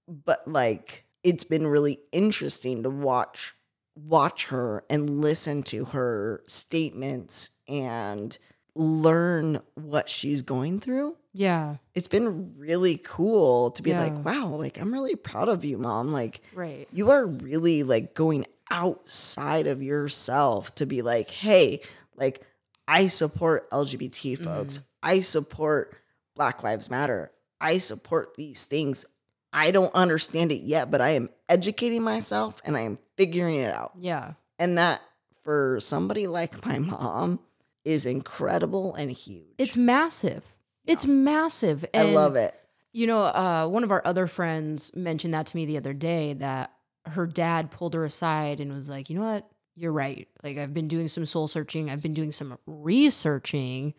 [0.08, 3.54] but like it's been really interesting to watch
[3.96, 8.36] watch her and listen to her statements and
[8.74, 11.16] learn what she's going through.
[11.36, 11.76] Yeah.
[11.94, 14.04] It's been really cool to be Yeah.
[14.04, 16.12] like, wow, like I'm really proud of you, mom.
[16.12, 16.88] Like Right.
[16.92, 21.80] you are really like going outside of yourself to be like, hey,
[22.16, 22.42] like
[22.88, 24.44] I support LGBT mm-hmm.
[24.44, 24.80] folks.
[25.02, 25.94] I support
[26.34, 27.30] Black Lives Matter.
[27.60, 29.04] I support these things.
[29.52, 33.74] I don't understand it yet, but I am educating myself and I am figuring it
[33.74, 33.92] out.
[33.98, 34.32] Yeah.
[34.58, 35.00] And that
[35.44, 37.40] for somebody like my mom
[37.84, 39.54] is incredible and huge.
[39.58, 40.55] It's massive.
[40.86, 41.84] It's massive.
[41.94, 42.54] I love it.
[42.92, 46.32] You know, uh, one of our other friends mentioned that to me the other day
[46.34, 46.72] that
[47.06, 49.48] her dad pulled her aside and was like, you know what?
[49.74, 50.26] You're right.
[50.42, 53.94] Like, I've been doing some soul searching, I've been doing some researching.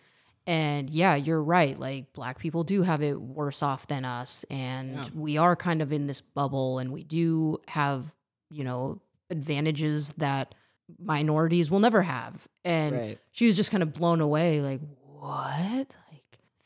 [0.47, 1.77] And yeah, you're right.
[1.77, 4.45] Like, black people do have it worse off than us.
[4.49, 8.15] And we are kind of in this bubble and we do have,
[8.49, 10.55] you know, advantages that
[10.97, 12.47] minorities will never have.
[12.63, 13.19] And Right.
[13.31, 14.79] she was just kind of blown away, like,
[15.19, 15.93] what?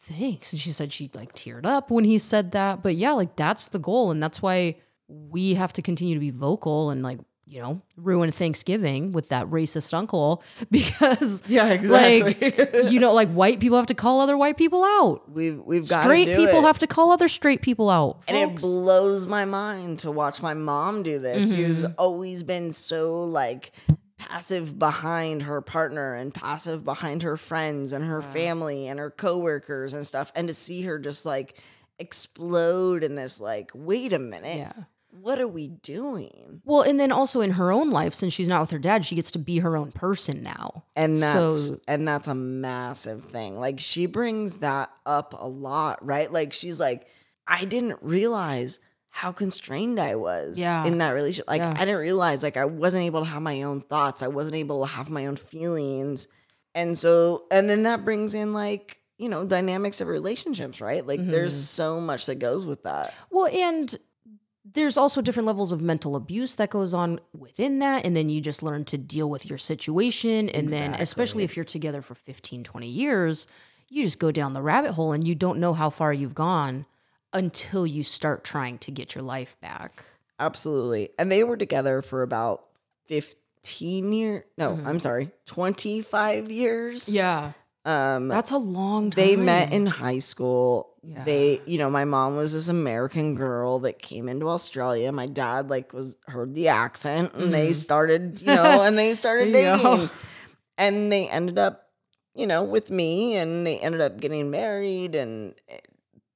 [0.03, 0.51] Thanks.
[0.51, 2.81] And she said she like teared up when he said that.
[2.81, 4.09] But yeah, like that's the goal.
[4.11, 4.77] And that's why
[5.07, 9.45] we have to continue to be vocal and like, you know, ruin Thanksgiving with that
[9.47, 10.41] racist uncle
[10.71, 12.33] because Yeah, exactly.
[12.49, 15.29] like you know, like white people have to call other white people out.
[15.29, 16.63] We've we've got Straight do people it.
[16.63, 18.23] have to call other straight people out.
[18.29, 21.53] And it blows my mind to watch my mom do this.
[21.53, 21.93] She's Mm-hmm.
[21.97, 23.71] always been so like
[24.27, 29.93] passive behind her partner and passive behind her friends and her family and her coworkers
[29.93, 30.31] and stuff.
[30.35, 31.57] And to see her just like
[31.99, 34.57] explode in this like, wait a minute.
[34.57, 34.73] yeah.
[35.09, 36.61] what are we doing?
[36.65, 39.15] Well, and then also in her own life, since she's not with her dad, she
[39.15, 40.83] gets to be her own person now.
[40.95, 43.59] And that's So- and that's a massive thing.
[43.59, 46.31] Like she brings that up a lot, right?
[46.31, 47.07] Like she's like,
[47.47, 48.79] I didn't realize
[49.13, 50.85] how constrained I was Yeah.
[50.85, 51.47] in that relationship.
[51.49, 51.75] Like Yeah.
[51.77, 54.23] I didn't realize like I wasn't able to have my own thoughts.
[54.23, 56.27] I wasn't able to have my own feelings.
[56.73, 61.05] And so and then that brings in like, you know, dynamics of relationships, right?
[61.05, 61.61] Like there's Mm-hmm.
[61.83, 63.13] so much that goes with that.
[63.29, 63.93] Well, and
[64.63, 68.05] there's also different levels of mental abuse that goes on within that.
[68.05, 70.47] And then you just learn to deal with your situation.
[70.49, 73.47] And then, especially if you're together for 15, 20 years,
[73.89, 76.85] you just go down the rabbit hole and you don't know how far you've gone
[77.33, 80.03] until you start trying to get your life back.
[80.39, 81.09] Absolutely.
[81.19, 82.63] And they were together for about
[83.05, 84.43] 15 years.
[84.57, 87.09] No, I'm sorry, 25 years.
[87.09, 87.51] Yeah.
[87.85, 89.23] Um, That's a long time.
[89.25, 90.89] they met in high school.
[91.03, 91.23] Yeah.
[91.23, 95.11] They, you know, my mom was this American girl that came into Australia.
[95.11, 99.47] My dad like was heard the accent and they started, you know, and they started
[99.47, 99.53] Mm-hmm.
[99.53, 99.95] There you go.
[99.97, 100.09] dating.
[100.77, 101.87] And they ended up,
[102.35, 105.55] you know, with me and they ended up getting married and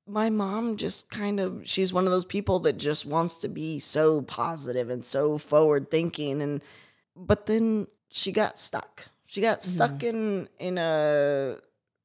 [0.08, 3.80] my mom just kind of she's one of those people that just wants to be
[3.80, 6.62] so positive and so forward thinking and
[7.16, 11.56] but then she got stuck she got stuck in in a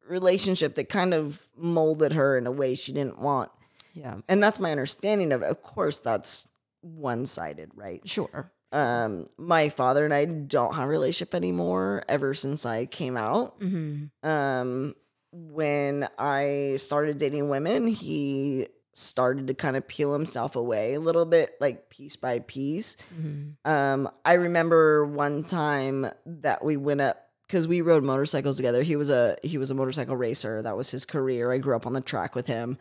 [0.08, 3.50] relationship that kind of molded her in a way she didn't want
[3.94, 4.16] Yeah.
[4.28, 6.48] and that's my understanding of it of course that's
[6.80, 8.50] one-sided right Sure.
[8.72, 13.60] um my father and i don't have a relationship anymore ever since i came out
[13.60, 14.26] Mm-hmm.
[14.28, 14.94] um
[15.32, 21.24] when I started dating women, he started to kind of peel himself away a little
[21.24, 22.96] bit, like piece by piece.
[23.14, 23.70] Mm-hmm.
[23.70, 28.82] Um, I remember one time that we went up because we rode motorcycles together.
[28.82, 30.62] He was a he was a motorcycle racer.
[30.62, 31.52] That was his career.
[31.52, 32.78] I grew up on the track with him.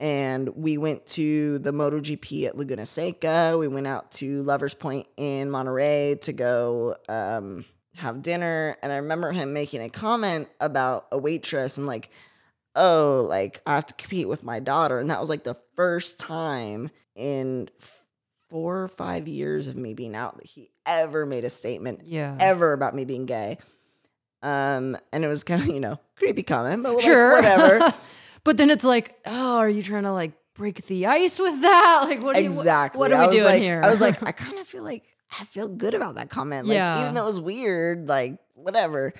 [0.00, 3.56] And we went to the MotoGP at Laguna Seca.
[3.58, 7.64] We went out to Lovers Point in Monterey to go um,
[7.96, 8.76] have dinner.
[8.82, 12.10] And I remember him making a comment about a waitress and like,
[12.76, 14.98] oh, like I have to compete with my daughter.
[14.98, 17.68] And that was like the first time in
[18.50, 22.36] four or five years of me being out that he ever made a statement Yeah.
[22.40, 23.58] ever about me being gay.
[24.42, 27.36] Um, and it was kind of, you know, creepy comment, but like, Sure.
[27.36, 27.92] whatever.
[28.44, 32.04] but then it's like, oh, are you trying to like break the ice with that?
[32.08, 32.36] Like, what?
[32.36, 32.98] Are you, what- exactly.
[32.98, 33.80] what, are I we doing like, here?
[33.82, 35.04] I was like, I kind of feel like
[35.40, 36.66] I feel good about that comment.
[36.66, 37.02] Like, Yeah.
[37.02, 39.12] even though it was weird, like whatever.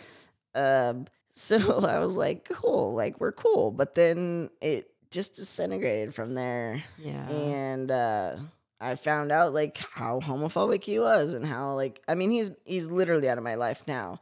[0.54, 3.70] Um, so I was like, cool, like we're cool.
[3.70, 7.28] But then it just disintegrated from there, yeah.
[7.28, 8.36] and uh,
[8.80, 12.90] I found out like how homophobic he was, and how like I mean he's he's
[12.90, 14.18] literally out of my life now,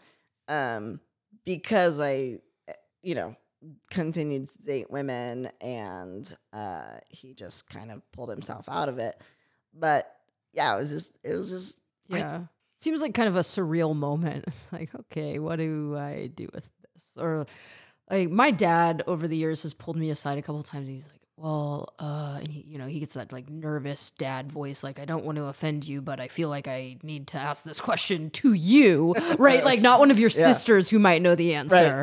[0.49, 1.01] um,
[1.47, 2.73] because I, eh,
[3.03, 3.37] you know,
[3.91, 9.15] continued to date women and uh he just kind of pulled himself out of it
[9.73, 10.13] but
[10.53, 11.81] yeah it was just it was just
[12.13, 12.41] I- Yeah.
[12.77, 14.45] Seems like kind of a surreal moment.
[14.49, 17.17] It's like, okay, what do I do with this?
[17.17, 17.47] Or
[18.11, 20.89] like my dad over the years has pulled me aside a couple of times.
[20.89, 24.83] He's like, well, uh, and he, you know, he gets that like nervous dad voice,
[24.83, 27.63] like, I don't want to offend you, but I feel like I need to ask
[27.65, 29.65] this question to you, right?
[29.65, 30.47] Like, not one of your Yeah.
[30.53, 32.03] sisters who might know the answer,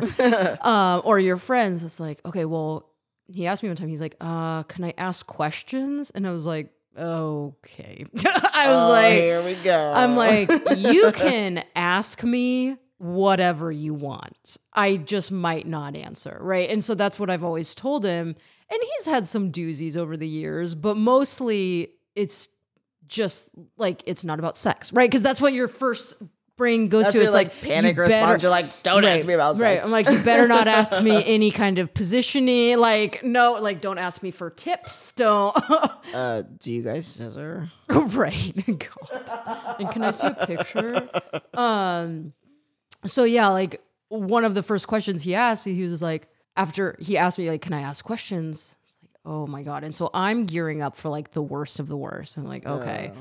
[0.62, 1.84] um, or your friends.
[1.84, 2.88] It's like, okay, well,
[3.32, 6.10] he asked me one time, he's like, uh, can I ask questions?
[6.10, 8.04] And I was like, okay.
[8.24, 13.94] I was oh, like, here we go I'm like, you can ask me whatever you
[13.94, 14.58] want.
[14.74, 16.38] I just might not answer.
[16.40, 16.68] Right.
[16.68, 18.28] And so that's what I've always told him.
[18.28, 22.48] And he's had some doozies over the years, but mostly it's
[23.06, 24.92] just like, it's not about sex.
[24.92, 25.10] Right.
[25.10, 26.22] Cause that's what your first
[26.60, 27.22] brain goes that's to.
[27.22, 29.82] It's like, like, panic you response better- you're like don't ask me about Right.
[29.82, 32.78] I'm like, you better not ask me any kind of positioning.
[32.78, 35.12] Like, no, like, don't ask me for tips.
[35.12, 35.56] Don't.
[36.14, 38.52] uh do you guys scissor right.
[38.66, 39.76] God.
[39.80, 41.08] And can I see a picture?
[41.54, 42.34] Um.
[43.06, 47.16] So yeah, like one of the first questions he asked, he was like, after he
[47.16, 48.76] asked me, like, can I ask questions?
[48.84, 49.82] It's like, oh my god.
[49.82, 52.36] And so I'm gearing up for like the worst of the worst.
[52.36, 53.12] I'm like, okay.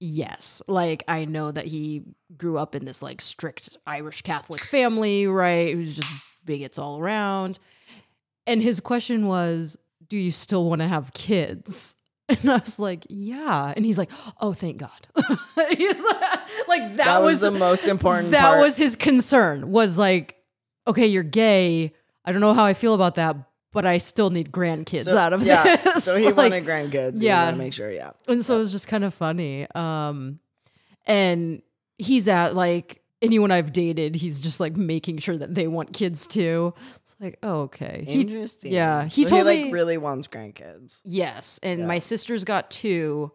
[0.00, 0.62] Yes.
[0.66, 2.02] Like I know that he
[2.36, 5.68] grew up in this like strict Irish Catholic family, right?
[5.68, 7.58] It was just bigots all around.
[8.46, 9.76] And his question was,
[10.08, 11.96] Do you still want to have kids?
[12.30, 13.74] And I was like, Yeah.
[13.76, 14.90] And he's like, Oh, thank God.
[15.76, 18.60] he's like, like, that, that was, was, the most important that part.
[18.62, 20.36] was his concern, was like,
[20.86, 21.92] okay, you're gay.
[22.24, 23.36] I don't know how I feel about that,
[23.72, 26.04] but I still need grandkids So- out of yeah this.
[26.04, 27.50] so he Like, wanted grandkids yeah.
[27.50, 29.66] yeah make sure yeah and so it was just kind of funny.
[29.74, 30.40] Um,
[31.06, 31.62] and
[31.98, 36.26] he's at like anyone I've dated, he's just like making sure that they want kids
[36.26, 36.72] too.
[37.02, 38.04] It's like, oh, okay.
[38.06, 41.60] He, interesting yeah, he So told he like me- really wants grandkids yes.
[41.62, 41.86] And Yeah.
[41.86, 43.32] my sister's got two.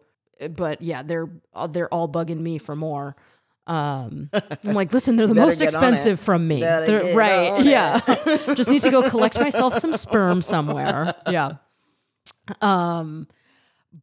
[0.50, 3.16] but yeah, they're uh, they're all bugging me for more.
[3.66, 5.86] Um, I'm like, listen, they're the most get on it.
[5.88, 6.60] expensive from me.
[6.60, 7.64] They're- right?
[7.64, 8.00] Yeah,
[8.54, 11.14] just need to go collect myself some sperm somewhere.
[11.28, 11.52] Yeah.
[12.60, 13.26] Um,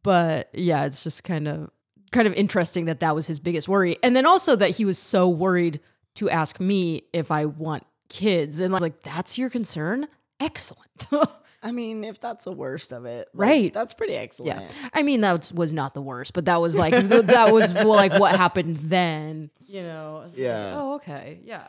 [0.02, 1.70] but yeah, it's just kind of
[2.12, 4.98] kind of interesting that that was his biggest worry, and then also that he was
[4.98, 5.80] so worried
[6.16, 10.06] to ask me if I want kids, and like that's your concern.
[10.40, 11.06] Excellent.
[11.64, 13.72] I mean, if that's the worst of it, like, Right.
[13.72, 14.60] That's pretty excellent.
[14.60, 17.72] Yeah, I mean that was, not the worst, but that was like th- that was
[17.84, 19.50] like what happened then.
[19.66, 20.22] You know?
[20.26, 20.74] It's like, Yeah.
[20.76, 21.40] oh, okay.
[21.42, 21.66] Yeah.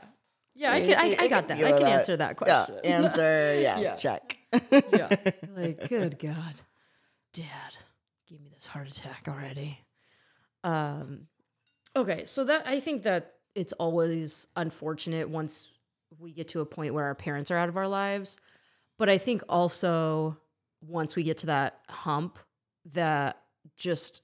[0.54, 0.98] Yeah, I You can.
[1.00, 1.58] I, you I got that.
[1.58, 2.76] I can with answer that question.
[2.84, 3.22] Yeah, answer
[3.62, 3.96] yes, Yeah.
[3.96, 4.38] check.
[4.94, 5.16] yeah.
[5.56, 6.54] Like, good God,
[7.34, 7.78] Dad,
[8.30, 9.80] give me this heart attack already.
[10.64, 11.28] Um.
[11.96, 15.72] Okay, so that I think that it's always unfortunate once
[16.20, 18.38] we get to a point where our parents are out of our lives,
[18.98, 20.38] but I think also
[20.82, 22.40] once we get to that hump,
[22.94, 23.42] that
[23.76, 24.22] just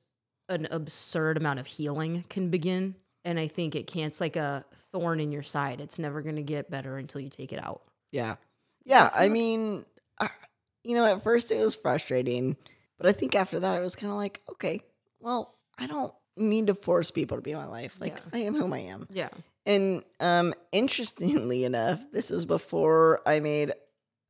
[0.49, 2.95] an absurd amount of healing can begin.
[3.23, 4.07] And I think it can't.
[4.07, 5.79] It's like a thorn in your side.
[5.81, 7.81] It's never going to get better until you take it out.
[8.11, 8.35] Yeah.
[8.83, 9.09] Yeah.
[9.13, 9.85] I mean,
[10.19, 10.29] I,
[10.83, 12.57] you know, at first it was frustrating,
[12.97, 14.81] but I think after that it was kind of like, okay,
[15.19, 17.97] well, I don't need to force people to be my life.
[17.99, 18.39] Like, Yeah.
[18.39, 19.07] I am whom I am.
[19.11, 19.29] Yeah.
[19.65, 23.73] And um, interestingly enough, this is before I made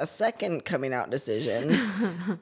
[0.01, 1.77] a second coming out decision,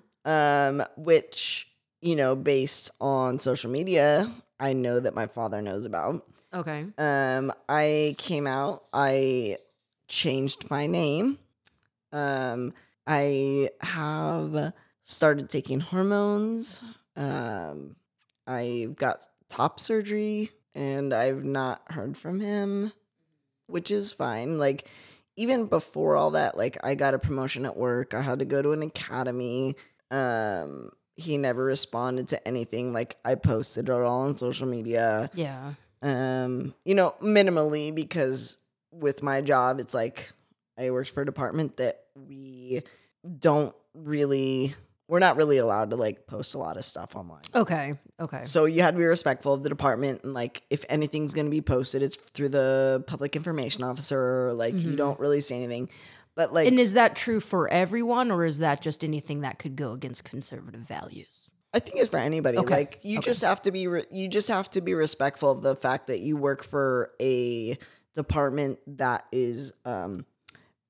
[0.26, 1.70] um, which,
[2.02, 6.26] you know, based on social media, I know that my father knows about.
[6.54, 6.86] okay.
[6.98, 8.84] Um, I came out.
[8.94, 9.58] I
[10.08, 11.38] changed my name.
[12.14, 12.74] Um,
[13.06, 16.82] I have started taking hormones.
[17.16, 17.96] Um,
[18.48, 22.94] I got top surgery, and I've not heard from him,
[23.68, 24.58] which is fine.
[24.58, 24.88] Like
[25.40, 28.14] even before all that, like I got a promotion at work.
[28.14, 29.76] I had to go to an academy.
[30.12, 32.94] Um, he never responded to anything.
[32.94, 35.74] Like I posted it all on social media Yeah.
[36.02, 38.58] um you know minimally because
[38.92, 40.32] with my job it's like
[40.78, 42.82] i worked for a department that we
[43.40, 44.74] don't really
[45.10, 47.96] we're not really allowed to like post a lot of stuff online Okay.
[48.20, 48.42] Okay.
[48.44, 51.52] so you had to be respectful of the department and like if anything's going to
[51.52, 55.90] be posted it's through the public information officer like you don't really say anything
[56.36, 59.76] but like And is that true for everyone, or is that just anything that could
[59.76, 61.50] go against conservative values?
[61.74, 62.58] I think it's for anybody.
[62.60, 62.74] Okay.
[62.74, 65.76] Like you just have to be re- you just have to be respectful of the
[65.76, 67.78] fact that you work for a
[68.14, 70.26] department that is um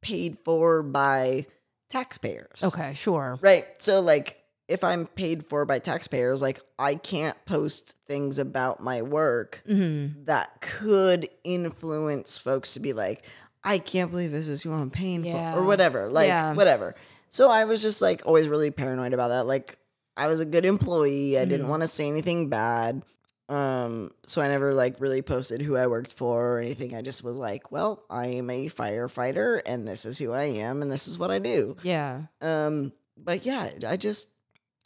[0.02, 1.48] paid for by
[1.90, 2.64] taxpayers.
[2.64, 3.38] Okay, sure.
[3.42, 3.66] Right.
[3.80, 4.38] So like
[4.68, 10.26] if I'm paid for by taxpayers, like I can't post things about my work Mm-hmm.
[10.26, 13.26] that could influence folks to be like,
[13.64, 15.54] I can't believe this is who I'm paying Yeah.
[15.54, 16.10] for or whatever.
[16.10, 16.54] Like Yeah.
[16.54, 16.96] whatever.
[17.30, 19.46] So I was just like always really paranoid about that.
[19.48, 19.78] Like
[20.16, 21.38] I was a good employee.
[21.38, 21.50] I Mm-hmm.
[21.50, 23.04] didn't want to say anything bad.
[23.50, 26.96] Um, so I never like really posted who I worked for or anything.
[26.96, 30.82] I just was like, well, I am a firefighter and this is who I am
[30.84, 31.76] and this is what I do.
[31.82, 32.22] Yeah.
[32.42, 34.30] Um, but yeah, I just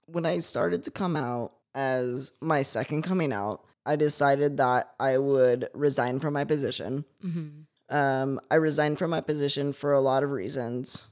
[0.05, 5.17] when I started to come out as my second coming out, I decided that I
[5.17, 7.03] would resign from my position.
[7.23, 7.95] Mm-hmm.
[7.95, 11.05] Um, I resigned from my position for a lot of reasons,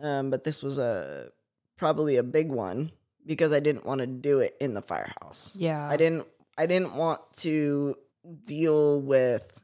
[0.00, 1.30] um, but this was a
[1.76, 2.90] probably a big one
[3.24, 5.54] because I didn't want to do it in the firehouse.
[5.56, 5.88] Yeah.
[5.88, 6.26] I didn't.
[6.58, 7.96] I didn't want to
[8.44, 9.60] deal with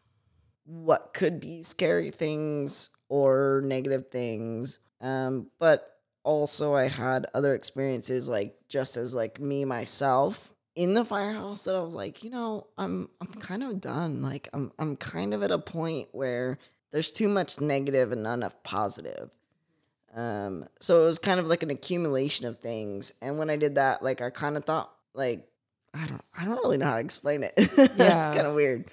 [0.65, 4.79] what could be scary things or negative things.
[5.01, 11.05] Um, but also I had other experiences like just as like me myself in the
[11.05, 14.23] firehouse that I was like, you know, I'm I'm kind of done.
[14.23, 16.59] Like I'm I'm kind of at a point where
[16.91, 19.31] there's too much negative and not enough positive.
[20.15, 23.15] Um, so it was kind of like an accumulation of things.
[23.23, 25.47] And when I did that, like I kind of thought like
[25.95, 27.53] I don't I don't really know how to explain it.
[27.57, 28.33] it's Yeah.
[28.35, 28.85] kind of weird.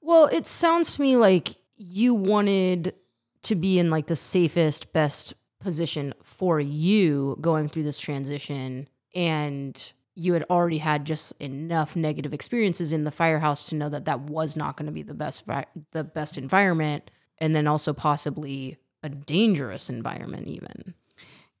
[0.00, 2.94] Well, it sounds to me like you wanted
[3.42, 8.88] to be in like the safest, best position for you going through this transition.
[9.14, 14.04] And you had already had just enough negative experiences in the firehouse to know that
[14.04, 15.44] that was not going to be the best,
[15.92, 17.10] the best environment.
[17.38, 20.94] And then also possibly a dangerous environment, even.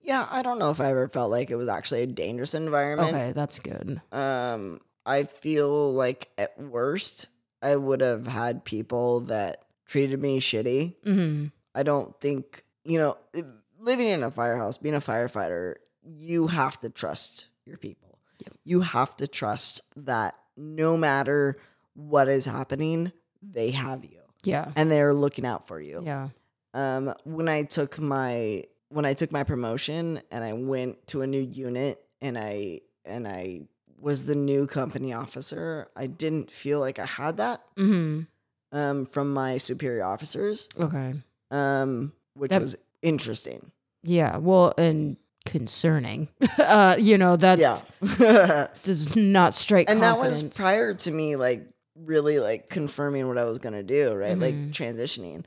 [0.06, 3.10] Yeah, I don't know if I ever felt like it was actually a dangerous environment.
[3.10, 4.00] Okay, that's good.
[4.12, 7.26] Um, I feel like at worst,
[7.62, 10.94] I would have had people that treated me shitty.
[11.04, 13.18] hmm I don't think, you know,
[13.78, 18.18] living in a firehouse, being a firefighter, you have to trust your people.
[18.64, 21.56] You have to trust that no matter
[21.94, 24.72] what is happening, they have you Yeah.
[24.76, 26.02] and they're looking out for you.
[26.04, 26.28] Yeah.
[26.74, 31.26] um, when I took my when I took my promotion and I went to a
[31.26, 33.62] new unit and I and I
[33.98, 38.22] was the new company officer, I didn't feel like I had that hmm
[38.72, 41.14] um, from my superior officers, Okay.
[41.50, 43.70] um, which That- was interesting.
[44.02, 44.36] Yeah.
[44.36, 45.16] Well, and
[45.46, 46.28] concerning.
[46.58, 47.80] uh, you know that Yeah.
[48.82, 49.88] does not strike.
[49.90, 54.12] and that was prior to me like really like confirming what I was gonna do,
[54.14, 54.38] right?
[54.38, 54.70] Like Mhm.
[54.72, 55.44] transitioning.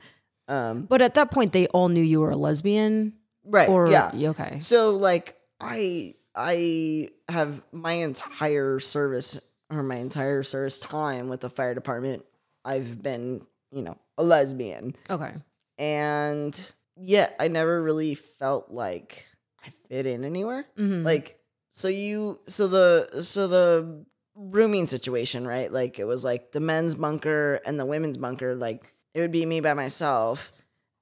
[0.48, 3.12] Um, But at that point, they all knew you were a lesbian,
[3.44, 3.68] right.
[3.68, 4.10] or yeah.
[4.30, 4.58] okay.
[4.60, 11.50] So like I I have my entire service or my entire service time with the
[11.50, 12.24] fire department,
[12.64, 14.94] I've been, you know, a lesbian.
[15.08, 15.32] Okay.
[15.78, 19.26] And yet I never really felt like
[19.64, 20.66] I fit in anywhere.
[20.76, 21.04] Mhm.
[21.04, 21.38] Like
[21.72, 25.72] so you so the so the rooming situation, right?
[25.72, 29.44] Like it was like the men's bunker and the women's bunker, like it would be
[29.44, 30.52] me by myself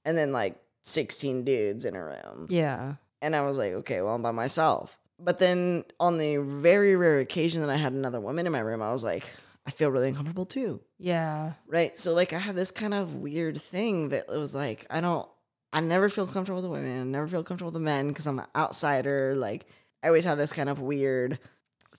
[0.05, 2.47] and then like 16 dudes in a room.
[2.51, 2.95] yeah.
[3.21, 4.97] And I was like, okay, well, I'm by myself.
[5.19, 8.81] But then on the very rare occasion that I had another woman in my room,
[8.81, 9.25] I was like,
[9.67, 10.81] I feel really uncomfortable too.
[10.99, 11.55] Yeah.
[11.67, 11.97] Right.
[11.99, 15.29] So, like, I had this kind of weird thing that it was like, I don't,
[15.73, 17.01] I never feel comfortable with the women.
[17.01, 19.35] I never feel comfortable with the men because I'm an outsider.
[19.35, 19.67] Like,
[20.03, 21.41] I always have this kind of weird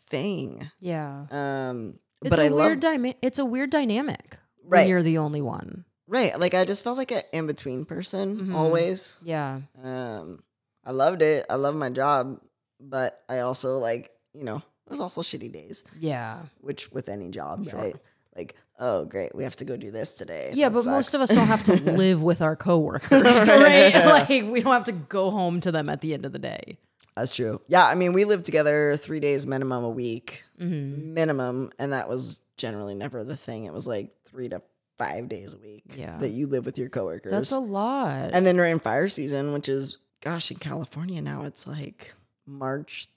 [0.08, 0.72] thing.
[0.80, 1.26] Yeah.
[1.32, 4.82] Um, It's but a I weird love, dyma- It's a weird dynamic Right.
[4.82, 5.84] when you're the only one.
[6.10, 6.38] Right.
[6.40, 8.56] Like, I just felt like an in between person Mhm.
[8.56, 9.16] always.
[9.24, 9.62] Yeah.
[9.84, 10.44] Um,
[10.84, 11.46] I loved it.
[11.50, 12.42] I love my job,
[12.80, 16.40] but I also like, you know, there's also shitty days, Yeah.
[16.62, 17.80] which with any job, Sure.
[17.80, 17.96] right?
[18.36, 20.50] Like, oh great, we have to go do this today.
[20.54, 23.12] Yeah, That but most of us don't have to live with our coworkers,
[23.48, 23.94] right?
[24.30, 26.78] Like we don't have to go home to them at the end of the day.
[27.16, 27.62] That's true.
[27.68, 31.14] Yeah, I mean, we lived together three days minimum a week, Mm-hmm.
[31.14, 33.66] minimum, and that was generally never the thing.
[33.66, 34.62] It was like three to
[35.00, 36.18] five days a week Yeah.
[36.20, 37.32] that you live with your coworkers.
[37.32, 38.30] That's a lot.
[38.34, 42.14] and then during fire season, which is gosh, in California now, it's like
[42.46, 43.08] March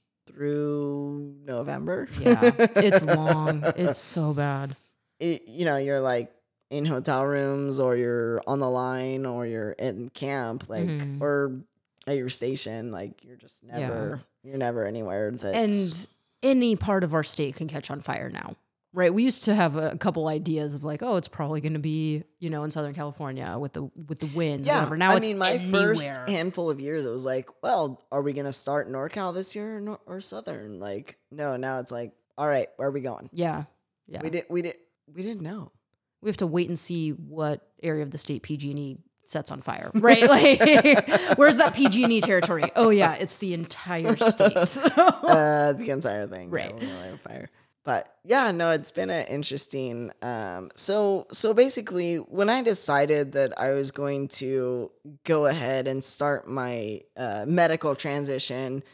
[0.46, 2.08] through November.
[2.20, 3.62] yeah, it's long.
[3.76, 4.76] It's so bad.
[5.20, 6.32] it, you know, you're like
[6.70, 11.20] in hotel rooms or you're on the line or you're in camp, like Mhm.
[11.20, 11.60] or
[12.06, 13.78] at your station, like you're just Yeah.
[13.78, 16.08] never you're never anywhere that's And
[16.42, 18.56] any part of our state can catch on fire now.
[18.94, 19.12] Right.
[19.12, 22.24] We used to have a couple ideas of like, oh, it's probably going to be,
[22.40, 24.80] you know, in Southern California with the with the winds, yeah.
[24.80, 24.98] whatever.
[24.98, 25.94] Now I mean, my anywhere.
[25.94, 29.78] first handful of years, it was like, well, are we gonna start NorCal this year
[29.78, 30.78] or, nor- or Southern?
[30.78, 33.30] Like, no, now it's like, all right, where are we going?
[33.32, 33.64] yeah,
[34.06, 34.20] yeah.
[34.22, 34.80] We didn't, we didn't,
[35.14, 35.72] we didn't know.
[36.20, 39.90] we have to wait and see what area of the state PG&E sets on fire,
[39.94, 40.28] right?
[40.28, 40.58] Like,
[41.38, 42.64] where's that PG&E territory?
[42.76, 44.54] Oh yeah, it's the entire state.
[44.96, 46.50] uh, the entire thing.
[46.50, 46.66] Right.
[46.66, 47.50] Yeah, we're gonna light on fire.
[47.84, 50.12] But yeah, no, it's been an interesting.
[50.22, 54.90] Um, so so basically, when I decided that I was going to
[55.24, 58.84] go ahead and start my uh, medical transition,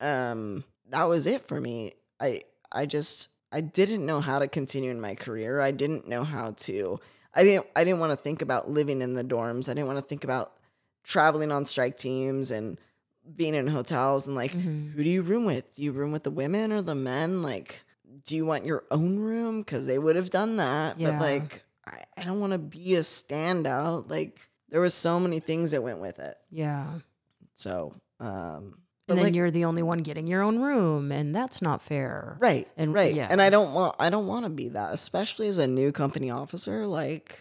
[0.00, 1.92] um, that was it for me.
[2.20, 5.60] I I just I didn't know how to continue in my career.
[5.60, 7.00] I didn't know how to.
[7.34, 9.68] I didn't I didn't want to think about living in the dorms.
[9.68, 10.52] I didn't want to think about
[11.04, 12.80] traveling on strike teams and
[13.36, 14.92] being in hotels and like Mhm.
[14.94, 15.74] who do you room with?
[15.76, 17.42] Do you room with the women or the men?
[17.42, 17.84] Like,
[18.24, 19.60] do you want your own room?
[19.60, 20.98] Because they would have done that.
[20.98, 21.12] Yeah.
[21.12, 24.08] But like, I, I don't want to be a standout.
[24.10, 26.36] Like, there was so many things that went with it.
[26.50, 26.86] Yeah.
[27.54, 31.60] So, um, And then like, you're the only one getting your own room, and that's
[31.60, 32.36] not fair.
[32.40, 33.26] right, and- right, yeah.
[33.30, 36.30] and I don't want, I don't want to be that, especially as a new company
[36.30, 36.86] officer.
[36.86, 37.38] Like,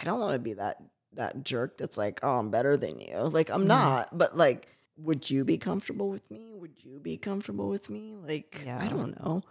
[0.00, 0.82] I don't want to be that
[1.14, 3.16] that jerk that's like, oh, I'm better than you.
[3.18, 3.66] Like, I'm Mhm.
[3.66, 4.16] not.
[4.16, 6.52] But like, would you be comfortable with me?
[6.54, 8.16] Would you be comfortable with me?
[8.16, 8.78] Like, Yeah.
[8.80, 9.42] I don't know.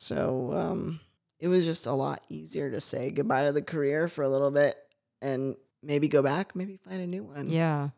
[0.00, 1.00] So, um,
[1.40, 4.52] it was just a lot easier to say goodbye to the career for a little
[4.52, 4.76] bit
[5.20, 7.48] and maybe go back, maybe find a new one.
[7.48, 7.88] Yeah.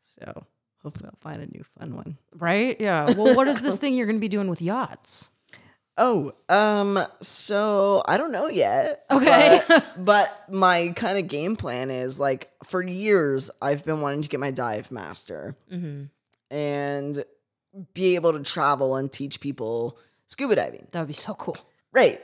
[0.00, 0.46] So
[0.82, 2.16] hopefully I'll find a new fun one.
[2.34, 2.80] Right?
[2.80, 3.04] Yeah.
[3.16, 5.28] Well, what is this thing you're going to be doing with yachts?
[5.98, 9.04] Oh, um, so I don't know yet.
[9.10, 9.60] Okay.
[9.68, 14.28] But, but my kind of game plan is like for years I've been wanting to
[14.30, 16.04] get my dive master hmm
[16.50, 17.22] and
[17.92, 19.98] be able to travel and teach people
[20.28, 20.86] scuba diving.
[20.92, 21.56] That would be so cool.
[21.92, 22.20] Right.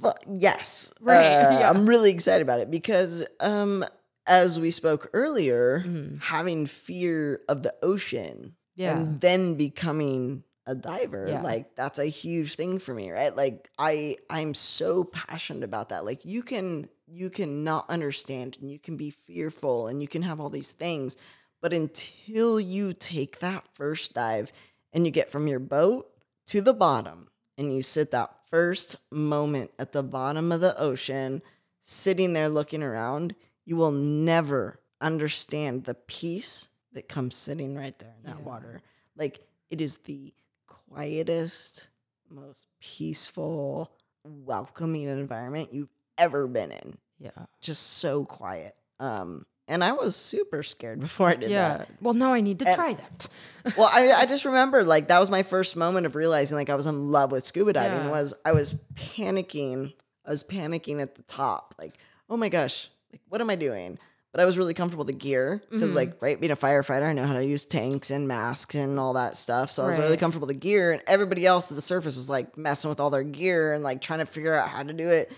[0.00, 0.92] Well, yes.
[1.00, 1.70] Right, Uh, yeah.
[1.70, 3.84] I'm really excited about it because um
[4.26, 6.20] as we spoke earlier, Mhm.
[6.22, 8.96] having fear of the ocean Yeah.
[8.98, 11.42] and then becoming a diver Yeah.
[11.42, 16.04] like that's a huge thing for me right like i i'm so passionate about that
[16.04, 20.22] like you can you can not understand and you can be fearful and you can
[20.22, 21.16] have all these things
[21.60, 24.52] but until you take that first dive
[24.92, 26.08] and you get from your boat
[26.46, 27.26] to the bottom
[27.58, 31.42] and you sit that first moment at the bottom of the ocean
[31.80, 33.34] sitting there looking around
[33.64, 38.44] you will never understand the peace that comes sitting right there in that Yeah.
[38.44, 38.82] water
[39.16, 40.32] like it is the
[40.66, 41.88] quietest
[42.28, 43.90] most peaceful,
[44.24, 46.96] welcoming environment you've ever been in.
[47.18, 47.30] Yeah.
[47.60, 48.74] Just so quiet.
[49.00, 51.78] Um, and I was super scared before I did Yeah.
[51.78, 51.88] that.
[52.00, 53.28] Well, now I need to And- try that.
[53.78, 56.74] Well, I, I just remember like that was my first moment of realizing like I
[56.74, 58.06] was in love with scuba diving.
[58.06, 58.10] Yeah.
[58.10, 59.92] Was I was panicking.
[60.26, 61.94] I was panicking at the top, like,
[62.28, 63.98] oh my gosh, like what am I doing?
[64.32, 65.96] But I was really comfortable with the gear because, Mm-hmm.
[65.96, 69.12] like, right, being a firefighter, I know how to use tanks and masks and all
[69.12, 69.70] that stuff.
[69.70, 72.30] So I was really comfortable with the gear, and everybody else at the surface was
[72.30, 75.10] like messing with all their gear and like trying to figure out how to do
[75.10, 75.30] it.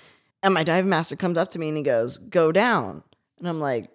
[0.45, 3.03] And my dive master comes up to me and he goes, "Go down,"
[3.41, 3.91] and I'm like,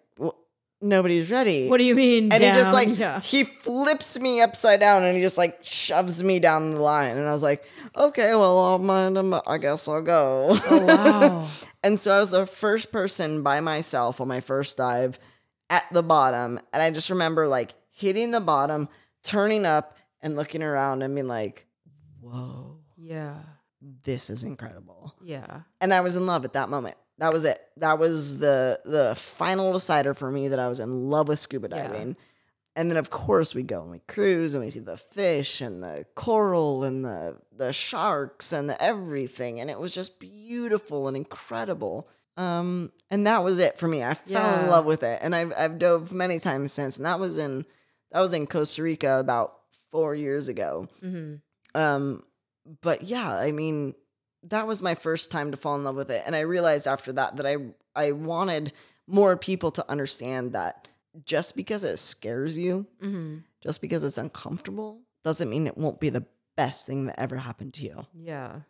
[0.82, 2.32] "Nobody's ready." What do you mean?
[2.32, 3.20] and he just like yeah.
[3.22, 7.28] he flips me upside down and he just like shoves me down the line and
[7.28, 7.64] i was like
[7.96, 11.48] okay well i'll mind him i guess i'll go Oh, wow.
[11.84, 15.20] and so i was the first person by myself on my first dive
[15.70, 18.88] at the bottom and i just remember like hitting the bottom
[19.24, 21.66] turning up and looking around and being like
[22.22, 23.36] whoa yeah.
[24.04, 25.62] this is incredible Yeah.
[25.82, 26.96] and I was in love at that moment.
[27.20, 27.60] That was it.
[27.78, 31.68] That was the the final decider for me that I was in love with scuba
[31.70, 31.84] Yeah.
[31.84, 32.16] diving.
[32.76, 35.84] And then of course we go and we cruise and we see the fish and
[35.84, 41.18] the coral and the the sharks and the everything and it was just beautiful and
[41.18, 42.08] incredible.
[42.38, 44.02] Um and that was it for me.
[44.04, 47.20] I fell in love with it and I've I've dove many times since and that
[47.20, 47.66] was in
[48.12, 49.56] that was in Costa Rica about
[49.92, 50.88] 4 years ago.
[51.02, 51.36] hmm
[51.76, 52.24] Um,
[52.82, 53.94] but yeah, I mean,
[54.44, 57.12] that was my first time to fall in love with it, and I realized after
[57.14, 57.58] that that I
[57.96, 58.74] I wanted
[59.08, 60.88] more people to understand that
[61.26, 66.10] just because it scares you, hmm just because it's uncomfortable, doesn't mean it won't be
[66.10, 66.26] the
[66.56, 68.06] best thing that ever happened to you.
[68.14, 68.62] Yeah.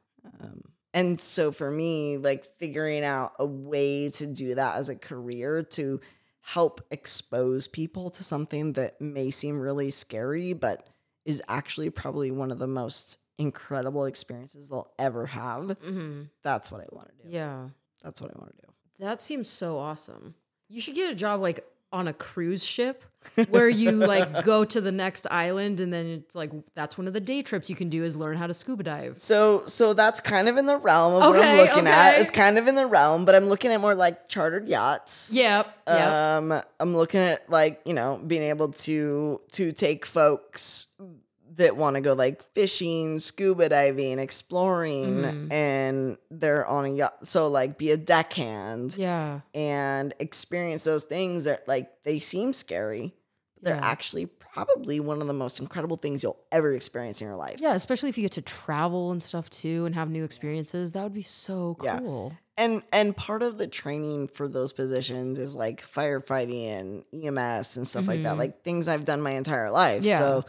[0.41, 0.63] Um,
[0.93, 5.61] and so for me, like figuring out a way to do that as a career
[5.61, 6.01] to
[6.41, 10.87] help expose people to something that may seem really scary, but
[11.25, 15.71] is actually probably one of the most incredible experiences they'll ever have.
[15.83, 17.29] hmm That's what I want to do.
[17.33, 17.69] Yeah.
[18.03, 18.73] That's what I want to do.
[18.99, 20.35] That seems so awesome.
[20.67, 23.03] You should get a job like on a cruise ship
[23.49, 27.13] where you like go to the next island and then it's like that's one of
[27.13, 29.17] the day trips you can do is learn how to scuba dive.
[29.17, 32.19] So, so that's kind of in the realm of what I'm Okay, looking at.
[32.19, 35.29] It's kind of in the realm, but I'm looking at more like chartered yachts.
[35.33, 35.67] Yep.
[35.87, 36.07] Yep.
[36.13, 40.87] Um, I'm looking at like you know being able to to take folks
[41.57, 45.51] that want to go like fishing, scuba diving, exploring, Mhm.
[45.51, 47.25] and they're on a yacht.
[47.27, 49.41] So like be a deckhand yeah.
[49.53, 53.13] and experience those things that like they seem scary.
[53.55, 53.81] But they're Yeah.
[53.85, 57.57] actually probably one of the most incredible things you'll ever experience in your life.
[57.59, 60.93] Yeah, especially if you get to travel and stuff too and have new experiences.
[60.93, 61.99] That would be so Yeah.
[61.99, 62.33] cool.
[62.57, 67.87] and and part of the training for those positions is like firefighting and EMS and
[67.87, 68.37] stuff like that, Mhm.
[68.39, 70.03] like things I've done my entire life.
[70.03, 70.19] Yeah.
[70.19, 70.45] So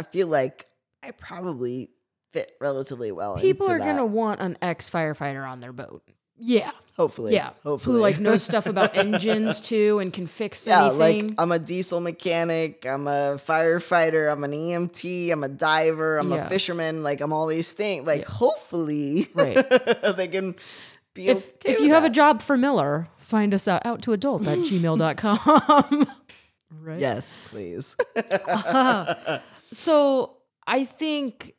[0.00, 0.66] I feel like
[1.02, 1.90] I probably
[2.32, 3.36] fit relatively well.
[3.38, 3.84] People are that.
[3.84, 6.02] going to want an ex firefighter on their boat.
[6.42, 6.70] Yeah.
[6.96, 7.50] hopefully, Yeah.
[7.62, 11.28] hopefully, Who like knows stuff about engines too and can fix yeah, anything.
[11.28, 16.30] like I'm a diesel mechanic, I'm a firefighter, I'm an EMT, I'm a diver, I'm
[16.32, 16.46] Yeah.
[16.46, 18.06] a fisherman, like I'm all these things.
[18.06, 19.54] Like hopefully, Right.
[20.16, 20.54] they can
[21.14, 24.12] be if okay if you have a job for Miller, find us out, out to
[24.14, 26.06] adult at gmail.com.
[26.82, 26.98] right.
[27.00, 27.96] yes, please.
[29.72, 31.54] So I think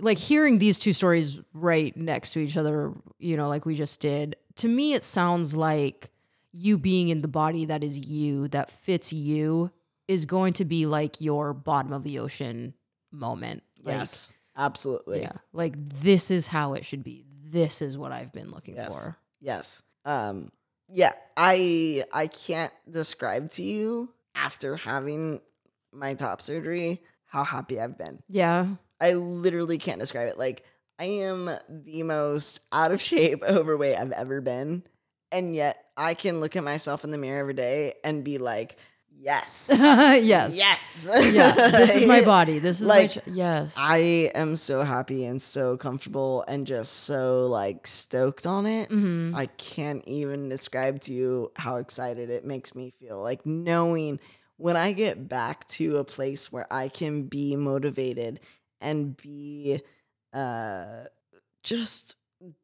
[0.00, 4.00] like hearing these two stories right next to each other, you know, like we just
[4.00, 6.10] did, to me it sounds like
[6.52, 9.70] you being in the body that is you, that fits you,
[10.06, 12.74] is going to be like your bottom of the ocean
[13.12, 13.62] moment.
[13.82, 15.20] Like, yes, absolutely.
[15.20, 15.32] Yeah.
[15.52, 17.24] Like this is how it should be.
[17.50, 18.88] This is what I've been looking Yes.
[18.88, 19.18] for.
[19.40, 19.82] Yes.
[20.04, 20.50] Um
[20.90, 25.40] yeah, I I can't describe to you after having
[25.92, 28.22] my top surgery how happy I've been.
[28.28, 28.66] Yeah.
[29.00, 30.38] I literally can't describe it.
[30.38, 30.64] Like
[30.98, 34.82] I am the most out of shape, overweight I've ever been.
[35.30, 38.78] And yet I can look at myself in the mirror every day and be like,
[39.20, 39.68] yes.
[39.78, 40.56] yes.
[40.56, 41.10] yes.
[41.34, 41.52] Yeah.
[41.52, 42.58] This is my body.
[42.60, 43.74] This is Like, my ch- yes.
[43.78, 43.98] I
[44.34, 48.88] am so happy and so comfortable and just so like stoked on it.
[48.88, 49.34] Mhm.
[49.34, 53.20] I can't even describe to you how excited it makes me feel.
[53.20, 54.18] Like knowing
[54.58, 58.40] when I get back to a place where I can be motivated
[58.80, 59.80] and be
[60.32, 61.04] uh
[61.62, 62.16] just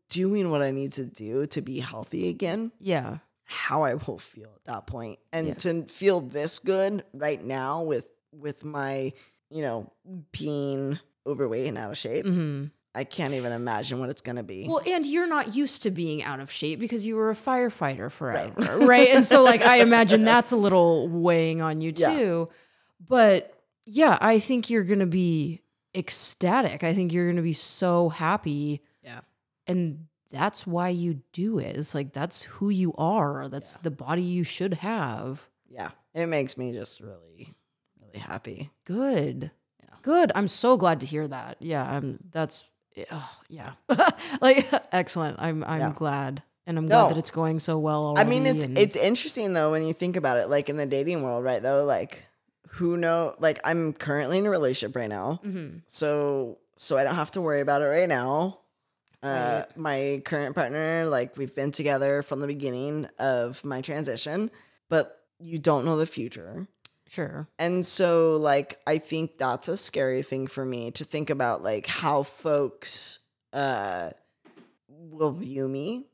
[0.09, 3.18] doing what I need to do to be healthy again, Yeah.
[3.45, 5.18] how I will feel at that point.
[5.32, 5.55] And Yeah.
[5.55, 9.12] to feel this good right now with with my,
[9.51, 9.92] you know,
[10.32, 14.66] being overweight and out of shape, hmm I can't even imagine what it's gonna be.
[14.68, 18.11] Well, and you're not used to being out of shape because you were a firefighter
[18.11, 19.09] forever, right?
[19.11, 22.14] And so, like, I imagine that's a little weighing on you Yeah.
[22.14, 22.49] too.
[23.07, 23.53] But
[23.86, 25.61] yeah, I think you're gonna be
[25.95, 26.82] ecstatic.
[26.84, 28.82] I think you're going to be so happy.
[29.03, 29.20] Yeah.
[29.66, 31.76] And that's why you do it.
[31.76, 33.49] It's like that's who you are.
[33.49, 35.49] That's the body you should have.
[35.70, 35.90] Yeah.
[36.12, 37.49] It makes me just really,
[38.01, 38.70] really happy.
[38.84, 39.51] Good.
[39.80, 39.95] Yeah.
[40.03, 40.32] Good.
[40.34, 41.59] I'm so glad to hear that.
[41.61, 41.88] Yeah.
[41.88, 42.64] I'm, that's,
[43.12, 43.72] oh, yeah.
[44.40, 45.36] like, excellent.
[45.40, 45.92] I'm, I'm Yeah.
[45.95, 46.42] glad.
[46.66, 49.70] And I'm glad that it's going so well I mean, it's and- it's interesting though
[49.72, 51.62] when you think about it, like in the dating world, right?
[51.62, 52.24] Though, like
[52.68, 53.34] who know?
[53.38, 55.78] Like I'm currently in a relationship right now, Mm-hmm.
[55.86, 58.61] so so I don't have to worry about it right now.
[59.22, 64.51] Uh, my current partner, like we've been together from the beginning of my transition,
[64.88, 66.66] but you don't know the future.
[67.15, 67.49] Sure.
[67.59, 71.87] And so, like, I think that's a scary thing for me to think about, like,
[71.87, 73.21] how folks
[73.53, 74.11] uh,
[74.89, 76.07] will view me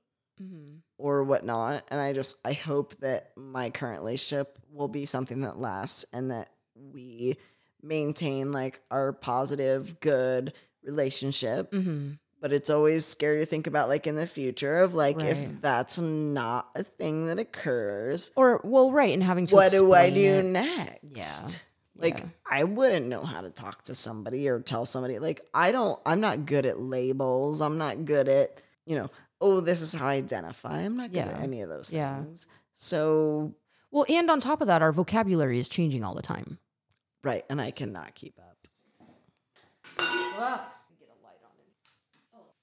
[0.43, 0.77] Mm-hmm.
[0.97, 1.85] or whatnot.
[1.91, 6.31] And I just, I hope that my current relationship will be something that lasts and
[6.31, 7.37] that we
[7.83, 11.73] maintain, like, our positive, good relationship.
[11.73, 12.13] Mm-hmm.
[12.41, 15.26] But it's always scary to think about, like, in the future of, like, Right.
[15.28, 19.12] if that's not a thing that occurs, Or, well, right.
[19.12, 20.45] And having to what do I do it.
[20.47, 21.62] next?
[21.97, 22.26] Like Yeah.
[22.47, 25.18] I wouldn't know how to talk to somebody or tell somebody.
[25.18, 27.61] Like I don't I'm not good at labels.
[27.61, 30.78] I'm not good at, you know, oh, this is how I identify.
[30.80, 31.43] I'm not good at Yeah.
[31.43, 32.22] any of those Yeah.
[32.22, 32.47] things.
[32.72, 33.53] So
[33.91, 36.59] Well, and on top of that, our vocabulary is changing all the time.
[37.22, 38.57] right, and I cannot keep up.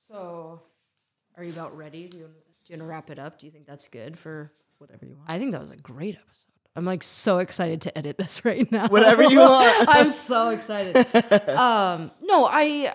[0.08, 0.62] So,
[1.36, 2.08] are you about ready?
[2.08, 3.40] Do you, do you want to wrap it up?
[3.40, 4.54] Do you think that's good for?
[4.78, 5.30] Whatever you want.
[5.30, 6.52] I think that was a great episode.
[6.76, 8.88] I'm like so excited to edit this right now.
[8.88, 9.90] Whatever you want.
[9.90, 10.96] I'm so excited.
[11.50, 12.94] um, no, I,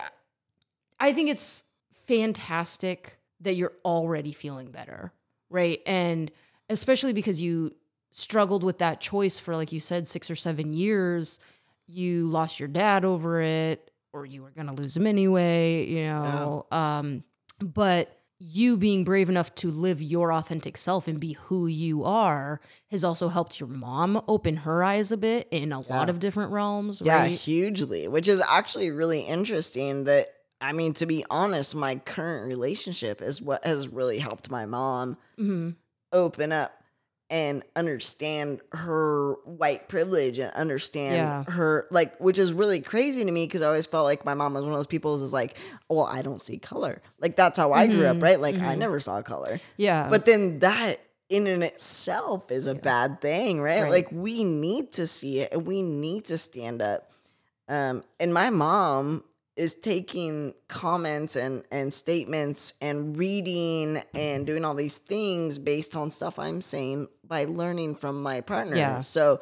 [1.01, 1.65] I think it's
[2.07, 5.13] fantastic that you're already feeling better,
[5.51, 5.81] right?
[5.85, 6.31] And
[6.71, 7.75] especially because you
[8.13, 11.41] struggled with that choice for, like you said, six or seven years.
[11.87, 16.67] You lost your dad over it, or you were gonna lose them anyway, you know.
[16.71, 17.25] Um,
[17.61, 22.61] but you being brave enough to live your authentic self and be who you are
[22.91, 26.51] has also helped your mom open her eyes a bit in a lot of different
[26.51, 27.31] realms, Yeah, right?
[27.31, 30.27] hugely, which is actually really interesting that
[30.61, 35.17] I mean, to be honest, my current relationship is what has really helped my mom
[35.37, 35.71] hmm
[36.13, 36.82] open up
[37.33, 41.45] and understand her white privilege and understand Yeah.
[41.53, 44.53] her like which is really crazy to me because I always felt like my mom
[44.53, 45.57] was one of those people who's like,
[45.89, 47.01] well, I don't see color.
[47.19, 48.39] Like that's how I grew up, right?
[48.39, 49.59] Like I never saw color.
[49.79, 50.09] Yeah.
[50.11, 50.97] But then that
[51.31, 53.85] in and itself is a bad thing, right?
[53.85, 53.91] Right.
[53.91, 57.11] Like we need to see it and we need to stand up.
[57.67, 59.25] Um, and my mom
[59.55, 66.11] is taking comments and and statements and reading and doing all these things based on
[66.11, 68.77] stuff I'm saying by learning from my partner.
[68.77, 69.01] Yeah.
[69.01, 69.41] So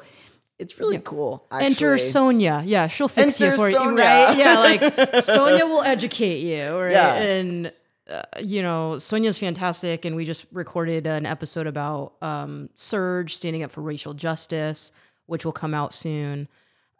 [0.57, 1.45] it's really cool.
[1.51, 1.97] Enter.
[1.97, 2.61] Sonia.
[2.63, 4.33] Yeah, she'll fix you Enter for you, right?
[4.37, 6.91] Yeah, like Sonia will educate you, right?
[6.91, 7.15] Yeah.
[7.15, 7.73] And
[8.09, 13.61] uh, you know, Sonia's fantastic, and we just recorded an episode about um, SURJ standing
[13.61, 14.93] up for racial justice,
[15.25, 16.47] which will come out soon.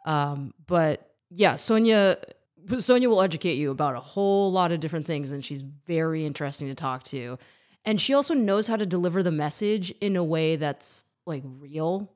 [0.04, 2.18] Um, but yeah, Sonia.
[2.78, 6.68] Sonia will educate you about a whole lot of different things, and she's very interesting
[6.68, 7.38] to talk to.
[7.84, 12.12] And she also knows how to deliver the message in a way that's like real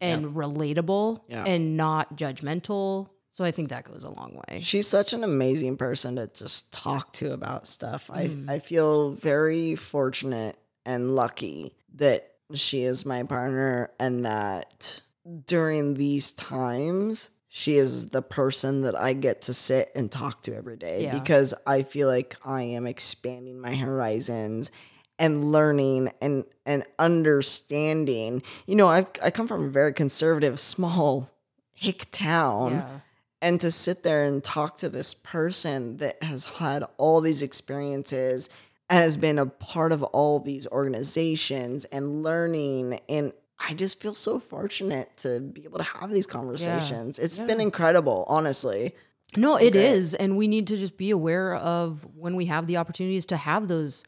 [0.00, 1.44] and relatable Yeah.
[1.44, 3.08] and not judgmental.
[3.30, 4.60] So I think that goes a long way.
[4.60, 8.08] She's such an amazing person to just talk to about stuff.
[8.08, 8.48] Mm.
[8.48, 10.56] I I feel very fortunate
[10.86, 15.00] and lucky that she is my partner and that
[15.46, 20.54] during these times she is the person that I get to sit and talk to
[20.56, 21.18] every day Yeah.
[21.18, 24.70] because I feel like I am expanding my horizons
[25.18, 28.42] and learning and and understanding.
[28.66, 31.30] You know, I I come from a very conservative small
[31.72, 33.00] hick town Yeah.
[33.40, 38.50] and to sit there and talk to this person that has had all these experiences
[38.90, 44.14] and has been a part of all these organizations and learning and I just feel
[44.14, 47.18] so fortunate to be able to have these conversations.
[47.18, 48.94] It's been incredible, honestly.
[49.36, 52.76] No, it is, And we need to just be aware of when we have the
[52.76, 54.04] opportunities to have those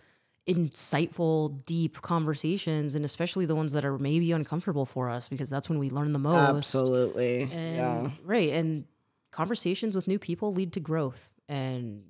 [0.49, 5.69] insightful, deep conversations, and especially the ones that are maybe uncomfortable for us, because that's
[5.69, 6.57] when we learn the most.
[6.57, 7.43] Absolutely.
[7.43, 8.11] And, yeah.
[8.25, 8.51] Right.
[8.53, 8.85] And
[9.31, 11.31] conversations with new people lead to growth.
[11.49, 12.05] And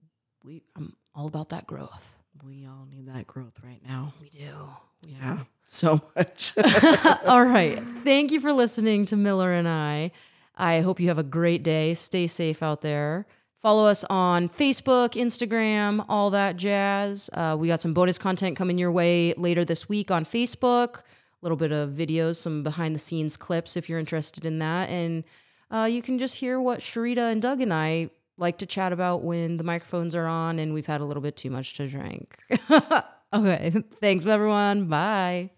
[0.44, 2.16] we I'm all about that growth.
[2.44, 4.14] We all need that growth right now.
[4.20, 4.68] We do.
[5.04, 5.40] We Yeah.
[5.66, 6.52] So much.
[7.26, 7.80] All right.
[8.02, 10.10] Thank you for listening to Miller and I.
[10.56, 11.94] I hope you have a great day.
[11.94, 13.26] Stay safe out there.
[13.60, 17.28] Follow us on Facebook, Instagram, all that jazz.
[17.34, 21.00] Uh, we got some bonus content coming your way later this week on Facebook.
[21.00, 21.02] A
[21.42, 24.88] little bit of videos, some behind the scenes clips if you're interested in that.
[24.88, 25.24] And
[25.70, 28.08] uh, you can just hear what Sharita and Doug and I
[28.38, 31.36] like to chat about when the microphones are on and we've had a little bit
[31.36, 32.38] too much to drink.
[33.34, 33.74] okay.
[34.00, 34.86] Thanks, everyone.
[34.86, 35.50] Bye.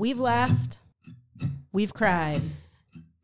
[0.00, 0.78] We've laughed.
[1.72, 2.40] We've cried.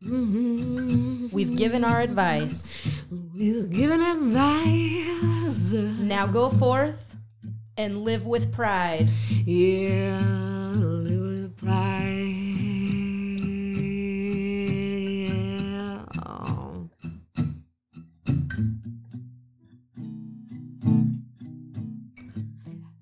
[0.03, 1.29] Mm-hmm.
[1.31, 3.03] We've given our advice.
[3.33, 5.73] We've given advice.
[5.73, 7.15] Now go forth
[7.77, 9.09] and live with pride.
[9.43, 10.21] Yeah,
[10.75, 12.13] live with pride.
[15.57, 16.05] Yeah.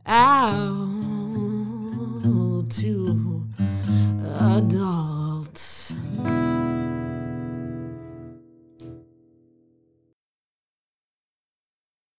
[0.08, 0.85] Out to